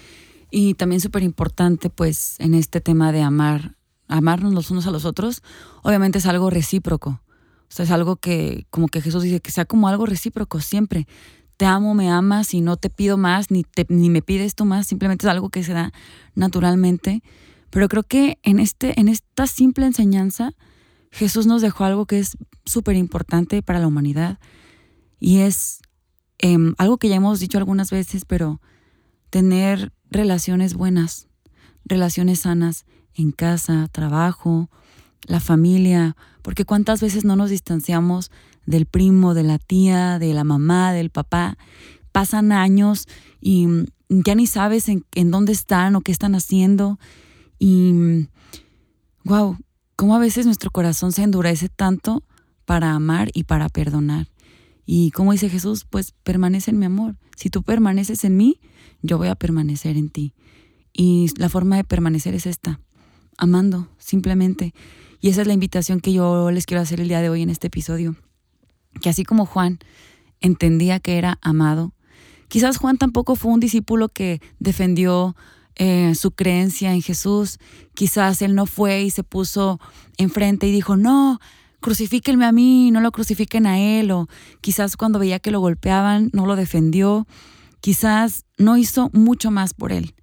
Y 0.52 0.74
también 0.74 1.02
súper 1.02 1.24
importante, 1.24 1.90
pues, 1.90 2.36
en 2.40 2.54
este 2.54 2.82
tema 2.82 3.12
de 3.12 3.22
amar, 3.22 3.76
amarnos 4.08 4.54
los 4.54 4.72
unos 4.72 4.88
a 4.88 4.92
los 4.92 5.06
otros, 5.06 5.44
obviamente 5.84 6.18
es 6.18 6.26
algo 6.26 6.50
recíproco. 6.50 7.22
O 7.70 7.72
sea, 7.72 7.86
es 7.86 7.92
algo 7.92 8.16
que, 8.16 8.66
como 8.72 8.88
que 8.88 9.02
Jesús 9.02 9.24
dice, 9.24 9.42
que 9.42 9.52
sea 9.52 9.66
como 9.66 9.88
algo 9.88 10.08
recíproco 10.08 10.60
siempre. 10.60 11.08
Te 11.58 11.66
amo, 11.66 11.94
me 11.94 12.10
amas 12.10 12.54
y 12.54 12.62
no 12.62 12.78
te 12.78 12.90
pido 12.90 13.18
más, 13.18 13.52
ni, 13.52 13.64
te, 13.64 13.86
ni 13.90 14.10
me 14.10 14.24
pides 14.24 14.56
tú 14.56 14.66
más, 14.66 14.88
simplemente 14.88 15.28
es 15.28 15.32
algo 15.32 15.50
que 15.50 15.64
se 15.64 15.74
da 15.74 15.94
naturalmente. 16.34 17.22
Pero 17.70 17.88
creo 17.88 18.04
que 18.04 18.40
en, 18.42 18.60
este, 18.60 19.00
en 19.00 19.08
esta 19.08 19.46
simple 19.46 19.86
enseñanza, 19.86 20.54
Jesús 21.12 21.46
nos 21.46 21.62
dejó 21.62 21.86
algo 21.86 22.06
que 22.06 22.20
es 22.20 22.38
súper 22.66 22.96
importante 22.96 23.62
para 23.62 23.80
la 23.80 23.88
humanidad 23.88 24.40
y 25.20 25.40
es 25.40 25.82
em, 26.38 26.76
algo 26.78 26.98
que 26.98 27.10
ya 27.10 27.16
hemos 27.16 27.40
dicho 27.40 27.58
algunas 27.58 27.90
veces, 27.90 28.26
pero 28.26 28.62
tener 29.30 29.92
relaciones 30.10 30.74
buenas, 30.74 31.28
relaciones 31.86 32.42
sanas 32.42 32.86
en 33.16 33.32
casa, 33.32 33.88
trabajo, 33.92 34.70
la 35.24 35.40
familia, 35.40 36.16
porque 36.42 36.66
cuántas 36.66 37.02
veces 37.02 37.26
no 37.26 37.36
nos 37.36 37.50
distanciamos 37.50 38.32
del 38.66 38.86
primo, 38.86 39.34
de 39.34 39.44
la 39.44 39.58
tía, 39.58 40.20
de 40.20 40.34
la 40.34 40.44
mamá, 40.44 40.94
del 40.94 41.10
papá. 41.10 41.58
Pasan 42.12 42.52
años 42.52 43.08
y 43.42 43.68
mm, 43.68 43.86
ya 44.10 44.36
ni 44.36 44.48
sabes 44.48 44.90
en, 44.90 45.06
en 45.16 45.32
dónde 45.32 45.52
están 45.52 45.96
o 45.96 46.02
qué 46.02 46.12
están 46.12 46.36
haciendo. 46.36 47.00
Y 47.58 48.28
wow, 49.24 49.58
cómo 50.00 50.16
a 50.16 50.20
veces 50.20 50.46
nuestro 50.46 50.72
corazón 50.72 51.12
se 51.12 51.24
endurece 51.24 51.68
tanto 51.68 52.24
para 52.64 52.94
amar 52.94 53.32
y 53.34 53.44
para 53.44 53.68
perdonar. 53.68 54.30
Y 54.86 55.12
como 55.12 55.34
dice 55.34 55.50
Jesús, 55.50 55.86
pues 55.90 56.14
permanece 56.24 56.72
en 56.72 56.80
mi 56.80 56.86
amor. 56.86 57.18
Si 57.36 57.50
tú 57.50 57.64
permaneces 57.64 58.24
en 58.24 58.38
mí, 58.38 58.62
yo 59.02 59.18
voy 59.18 59.28
a 59.28 59.36
permanecer 59.36 59.98
en 59.98 60.10
ti. 60.10 60.34
Y 60.94 61.28
la 61.36 61.50
forma 61.50 61.76
de 61.76 61.84
permanecer 61.84 62.34
es 62.34 62.46
esta, 62.46 62.80
amando, 63.38 63.90
simplemente. 63.98 64.74
Y 65.20 65.28
esa 65.28 65.42
es 65.42 65.48
la 65.48 65.54
invitación 65.54 66.00
que 66.00 66.14
yo 66.14 66.50
les 66.50 66.66
quiero 66.66 66.80
hacer 66.80 67.02
el 67.02 67.10
día 67.10 67.20
de 67.20 67.30
hoy 67.30 67.42
en 67.42 67.50
este 67.50 67.68
episodio. 67.68 68.16
Que 69.02 69.10
así 69.10 69.26
como 69.26 69.46
Juan 69.46 69.80
entendía 70.40 71.02
que 71.02 71.18
era 71.18 71.40
amado, 71.42 71.94
quizás 72.48 72.78
Juan 72.78 72.98
tampoco 72.98 73.36
fue 73.36 73.52
un 73.52 73.60
discípulo 73.60 74.08
que 74.08 74.42
defendió 74.60 75.36
eh, 75.76 76.14
su 76.16 76.32
creencia 76.32 76.94
en 76.94 77.02
Jesús. 77.02 77.60
Quizás 77.94 78.42
él 78.42 78.56
no 78.56 78.66
fue 78.66 79.04
y 79.04 79.10
se 79.10 79.24
puso 79.24 79.80
enfrente 80.18 80.68
y 80.68 80.72
dijo, 80.72 80.98
no, 80.98 81.40
crucifíquenme 81.80 82.46
a 82.46 82.52
mí, 82.52 82.92
no 82.92 83.02
lo 83.02 83.12
crucifiquen 83.12 83.66
a 83.66 83.80
él. 83.80 84.12
O 84.12 84.28
quizás 84.62 84.98
cuando 84.98 85.20
veía 85.20 85.40
que 85.40 85.52
lo 85.52 85.60
golpeaban, 85.60 86.30
no 86.34 86.46
lo 86.46 86.56
defendió. 86.56 87.28
Quizás 87.82 88.46
no 88.58 88.78
hizo 88.78 89.10
mucho 89.14 89.52
más 89.52 89.74
por 89.74 89.92
él. 89.92 90.16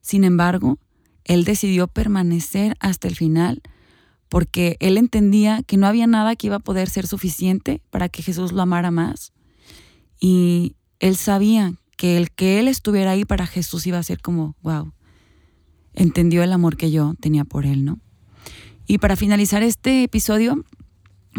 Sin 0.00 0.24
embargo, 0.24 0.78
él 1.24 1.44
decidió 1.44 1.88
permanecer 1.88 2.76
hasta 2.80 3.08
el 3.08 3.14
final 3.14 3.62
porque 4.32 4.78
él 4.80 4.96
entendía 4.96 5.62
que 5.62 5.76
no 5.76 5.86
había 5.86 6.06
nada 6.06 6.36
que 6.36 6.46
iba 6.46 6.56
a 6.56 6.60
poder 6.60 6.88
ser 6.88 7.06
suficiente 7.06 7.82
para 7.90 8.08
que 8.08 8.22
Jesús 8.22 8.52
lo 8.52 8.62
amara 8.62 8.90
más. 8.90 9.34
Y 10.18 10.74
él 11.00 11.16
sabía 11.16 11.74
que 12.02 12.16
el 12.16 12.32
que 12.32 12.58
él 12.58 12.66
estuviera 12.66 13.12
ahí 13.12 13.24
para 13.24 13.46
Jesús 13.46 13.86
iba 13.86 13.96
a 13.96 14.02
ser 14.02 14.20
como, 14.20 14.56
wow, 14.60 14.92
entendió 15.94 16.42
el 16.42 16.52
amor 16.52 16.76
que 16.76 16.90
yo 16.90 17.14
tenía 17.20 17.44
por 17.44 17.64
él, 17.64 17.84
¿no? 17.84 18.00
Y 18.88 18.98
para 18.98 19.14
finalizar 19.14 19.62
este 19.62 20.02
episodio, 20.02 20.64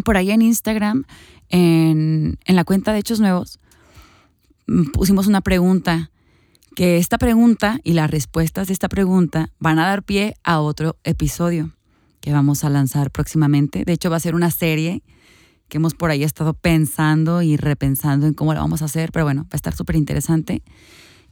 por 0.05 0.15
ahí 0.15 0.31
en 0.31 0.41
Instagram, 0.41 1.03
en, 1.49 2.39
en 2.45 2.55
la 2.55 2.63
cuenta 2.63 2.93
de 2.93 2.99
Hechos 2.99 3.19
Nuevos, 3.19 3.59
mm, 4.67 4.91
pusimos 4.91 5.27
una 5.27 5.41
pregunta, 5.41 6.11
que 6.77 6.95
esta 6.95 7.17
pregunta 7.17 7.81
y 7.83 7.91
las 7.91 8.09
respuestas 8.09 8.67
de 8.67 8.73
esta 8.73 8.87
pregunta 8.87 9.49
van 9.59 9.79
a 9.79 9.87
dar 9.87 10.01
pie 10.01 10.35
a 10.45 10.61
otro 10.61 10.95
episodio 11.03 11.75
que 12.21 12.31
vamos 12.31 12.63
a 12.63 12.69
lanzar 12.69 13.11
próximamente. 13.11 13.83
De 13.83 13.91
hecho, 13.91 14.09
va 14.09 14.15
a 14.15 14.21
ser 14.21 14.33
una 14.33 14.49
serie 14.49 15.03
que 15.73 15.77
hemos 15.77 15.95
por 15.95 16.11
ahí 16.11 16.23
estado 16.23 16.53
pensando 16.53 17.41
y 17.41 17.57
repensando 17.57 18.27
en 18.27 18.35
cómo 18.35 18.53
la 18.53 18.59
vamos 18.59 18.83
a 18.83 18.85
hacer, 18.85 19.11
pero 19.11 19.25
bueno, 19.25 19.45
va 19.45 19.53
a 19.53 19.55
estar 19.55 19.73
súper 19.73 19.95
interesante. 19.95 20.61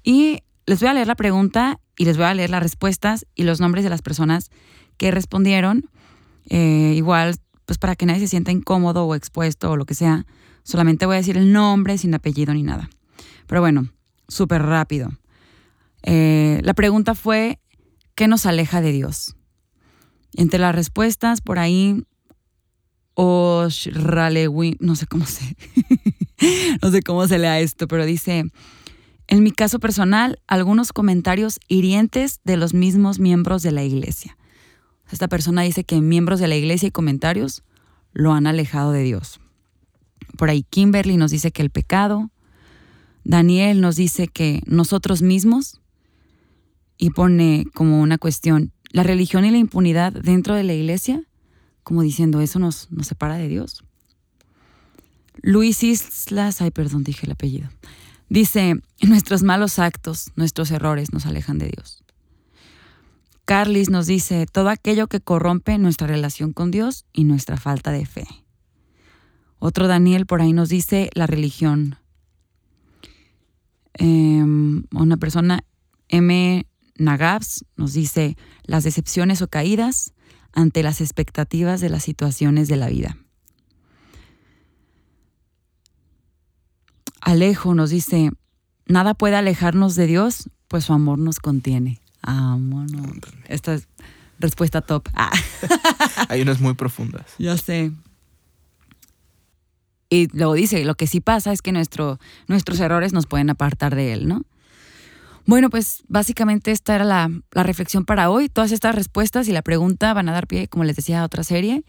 Y 0.04 0.40
les 0.66 0.80
voy 0.80 0.90
a 0.90 0.96
leer 0.96 1.06
la 1.06 1.14
pregunta 1.14 1.80
y 1.96 2.06
les 2.06 2.18
voy 2.18 2.26
a 2.26 2.34
leer 2.34 2.50
las 2.50 2.64
respuestas 2.64 3.28
y 3.36 3.44
los 3.44 3.60
nombres 3.60 3.84
de 3.84 3.92
las 3.92 4.02
personas 4.02 4.50
que 4.98 5.12
respondieron. 5.12 5.92
Eh, 6.50 6.94
igual, 6.96 7.36
pues 7.68 7.78
para 7.78 7.96
que 7.96 8.08
nadie 8.08 8.22
se 8.22 8.30
sienta 8.30 8.52
incómodo 8.52 9.06
o 9.06 9.14
expuesto 9.14 9.70
o 9.70 9.78
lo 9.78 9.86
que 9.86 9.94
sea, 9.94 10.26
solamente 10.64 11.06
voy 11.06 11.18
a 11.18 11.20
decir 11.20 11.38
el 11.38 11.54
nombre 11.54 12.00
sin 12.00 12.16
apellido 12.16 12.52
ni 12.56 12.64
nada. 12.64 12.90
Pero 13.46 13.62
bueno, 13.62 13.92
súper 14.28 14.64
rápido. 14.64 15.12
Eh, 16.02 16.62
la 16.64 16.74
pregunta 16.74 17.14
fue, 17.14 17.60
¿qué 18.16 18.28
nos 18.28 18.48
aleja 18.48 18.82
de 18.82 18.92
Dios? 18.92 19.36
Entre 20.34 20.58
las 20.58 20.74
respuestas, 20.74 21.42
por 21.42 21.60
ahí, 21.60 22.08
Oshralewi, 23.14 24.78
no 24.80 24.96
sé 24.96 25.06
cómo 25.08 25.26
se, 25.26 25.56
no 26.82 26.92
sé 26.92 27.02
cómo 27.02 27.28
se 27.28 27.40
lea 27.40 27.60
esto, 27.60 27.88
pero 27.88 28.06
dice, 28.06 28.46
en 29.28 29.44
mi 29.44 29.52
caso 29.52 29.80
personal, 29.80 30.40
algunos 30.48 30.94
comentarios 30.94 31.60
hirientes 31.68 32.42
de 32.44 32.58
los 32.58 32.74
mismos 32.74 33.20
miembros 33.20 33.64
de 33.64 33.72
la 33.72 33.84
iglesia. 33.84 34.38
Esta 35.12 35.28
persona 35.28 35.62
dice 35.62 35.84
que 35.84 36.00
miembros 36.02 36.40
de 36.40 36.48
la 36.48 36.56
iglesia 36.56 36.88
y 36.88 36.92
comentarios 36.92 37.64
lo 38.14 38.34
han 38.34 38.48
alejado 38.48 38.92
de 38.92 39.04
Dios. 39.04 39.40
Por 40.38 40.50
ahí 40.50 40.64
Kimberly 40.64 41.18
nos 41.18 41.32
dice 41.32 41.52
que 41.52 41.62
el 41.62 41.70
pecado, 41.70 42.32
Daniel 43.24 43.82
nos 43.82 43.96
dice 43.96 44.28
que 44.28 44.62
nosotros 44.66 45.22
mismos, 45.22 45.82
y 46.98 47.10
pone 47.10 47.66
como 47.74 48.02
una 48.02 48.18
cuestión, 48.18 48.72
la 48.92 49.04
religión 49.04 49.46
y 49.46 49.52
la 49.52 49.58
impunidad 49.58 50.14
dentro 50.14 50.56
de 50.56 50.64
la 50.64 50.74
iglesia, 50.74 51.24
como 51.84 52.02
diciendo, 52.02 52.42
eso 52.42 52.60
nos, 52.60 52.92
nos 52.92 53.08
separa 53.08 53.36
de 53.36 53.48
Dios. 53.48 53.84
Luis 55.42 55.84
Islas, 55.84 56.62
ay, 56.62 56.72
perdón, 56.72 57.04
dije 57.04 57.26
el 57.26 57.32
apellido. 57.32 57.70
Dice, 58.30 58.80
nuestros 59.02 59.44
malos 59.44 59.80
actos, 59.80 60.32
nuestros 60.36 60.72
errores 60.72 61.14
nos 61.14 61.26
alejan 61.26 61.58
de 61.58 61.68
Dios. 61.68 62.04
Carlis 63.46 63.90
nos 63.90 64.08
dice, 64.08 64.46
todo 64.46 64.70
aquello 64.70 65.08
que 65.08 65.20
corrompe 65.20 65.78
nuestra 65.78 66.08
relación 66.08 66.54
con 66.54 66.72
Dios 66.72 67.06
y 67.12 67.24
nuestra 67.24 67.58
falta 67.58 67.92
de 67.92 68.06
fe. 68.06 68.26
Otro 69.60 69.88
Daniel 69.88 70.26
por 70.26 70.42
ahí 70.42 70.54
nos 70.54 70.70
dice, 70.70 71.10
la 71.14 71.28
religión. 71.28 71.98
Em, 73.94 74.86
una 74.94 75.18
persona, 75.18 75.66
M. 76.08 76.66
Nagabs, 76.98 77.66
nos 77.76 77.94
dice, 77.94 78.38
las 78.64 78.84
decepciones 78.84 79.42
o 79.42 79.48
caídas 79.48 80.14
ante 80.54 80.84
las 80.84 81.02
expectativas 81.02 81.82
de 81.82 81.90
las 81.90 82.04
situaciones 82.04 82.68
de 82.68 82.76
la 82.78 82.90
vida. 82.90 83.18
Alejo 87.22 87.76
nos 87.76 87.92
dice, 87.92 88.32
nada 88.88 89.14
puede 89.14 89.36
alejarnos 89.36 89.96
de 89.96 90.08
Dios, 90.08 90.50
pues 90.68 90.86
su 90.86 90.94
amor 90.94 91.20
nos 91.20 91.40
contiene. 91.40 92.02
Vámonos. 92.24 93.18
Esta 93.48 93.76
es 93.76 93.88
respuesta 94.40 94.82
top. 94.82 95.08
Ah. 95.14 95.32
Hay 96.30 96.42
unas 96.42 96.60
muy 96.60 96.74
profundas. 96.74 97.26
Ya 97.38 97.58
sé. 97.58 97.92
Y 100.10 100.28
luego 100.36 100.54
dice, 100.54 100.84
lo 100.84 100.96
que 100.96 101.08
sí 101.08 101.22
pasa 101.22 101.54
es 101.54 101.62
que 101.62 101.72
nuestro, 101.72 102.20
nuestros 102.48 102.80
errores 102.80 103.14
nos 103.14 103.28
pueden 103.28 103.50
apartar 103.50 103.96
de 103.96 104.12
Él, 104.14 104.28
¿no? 104.28 104.44
Bueno, 105.46 105.70
pues 105.70 106.04
básicamente 106.08 106.72
esta 106.72 106.96
era 106.96 107.04
la, 107.04 107.30
reflexión 107.52 108.06
para 108.06 108.30
hoy. 108.30 108.50
Todas 108.50 108.72
estas 108.72 108.96
respuestas 108.96 109.48
y 109.48 109.52
la 109.52 109.62
pregunta 109.62 110.14
van 110.14 110.30
a 110.30 110.32
dar 110.32 110.48
pie, 110.48 110.68
como 110.68 110.84
les 110.84 110.96
decía, 110.96 111.22
a 111.22 111.26
otra 111.26 111.44
serie. 111.44 111.84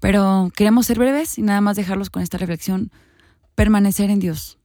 Pero 0.00 0.50
queremos 0.54 0.86
ser 0.86 0.98
breves 0.98 1.38
y 1.38 1.42
nada 1.42 1.60
más 1.60 1.76
dejarlos 1.76 2.10
con 2.10 2.22
esta 2.22 2.38
reflexión. 2.38 2.90
Permanecer 3.54 4.10
en 4.10 4.20
Dios 4.20 4.58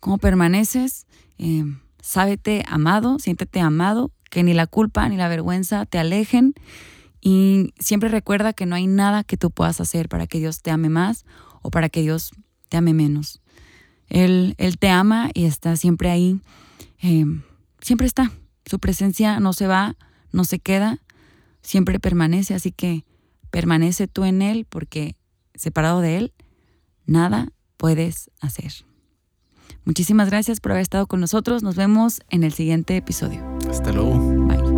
cómo 0.00 0.18
permaneces, 0.18 1.06
eh, 1.38 1.64
sábete 2.00 2.64
amado, 2.66 3.18
siéntete 3.18 3.60
amado, 3.60 4.10
que 4.30 4.42
ni 4.42 4.54
la 4.54 4.66
culpa 4.66 5.08
ni 5.08 5.16
la 5.16 5.28
vergüenza 5.28 5.86
te 5.86 5.98
alejen 5.98 6.54
y 7.20 7.74
siempre 7.78 8.08
recuerda 8.08 8.54
que 8.54 8.66
no 8.66 8.74
hay 8.74 8.86
nada 8.86 9.24
que 9.24 9.36
tú 9.36 9.50
puedas 9.50 9.80
hacer 9.80 10.08
para 10.08 10.26
que 10.26 10.38
Dios 10.38 10.62
te 10.62 10.70
ame 10.70 10.88
más 10.88 11.26
o 11.62 11.70
para 11.70 11.90
que 11.90 12.00
Dios 12.00 12.32
te 12.70 12.78
ame 12.78 12.94
menos. 12.94 13.42
Él, 14.08 14.54
él 14.58 14.78
te 14.78 14.88
ama 14.88 15.30
y 15.34 15.44
está 15.44 15.76
siempre 15.76 16.10
ahí, 16.10 16.40
eh, 17.02 17.26
siempre 17.80 18.06
está. 18.06 18.30
Su 18.66 18.78
presencia 18.78 19.40
no 19.40 19.52
se 19.52 19.66
va, 19.66 19.96
no 20.32 20.44
se 20.44 20.58
queda, 20.58 21.00
siempre 21.62 21.98
permanece, 21.98 22.54
así 22.54 22.72
que 22.72 23.04
permanece 23.50 24.08
tú 24.08 24.24
en 24.24 24.42
Él 24.42 24.66
porque 24.68 25.16
separado 25.54 26.00
de 26.00 26.16
Él, 26.16 26.32
nada 27.06 27.52
puedes 27.76 28.30
hacer. 28.40 28.72
Muchísimas 29.84 30.28
gracias 30.28 30.60
por 30.60 30.72
haber 30.72 30.82
estado 30.82 31.06
con 31.06 31.20
nosotros. 31.20 31.62
Nos 31.62 31.76
vemos 31.76 32.20
en 32.28 32.44
el 32.44 32.52
siguiente 32.52 32.96
episodio. 32.96 33.42
Hasta 33.68 33.92
luego. 33.92 34.18
Bye. 34.46 34.69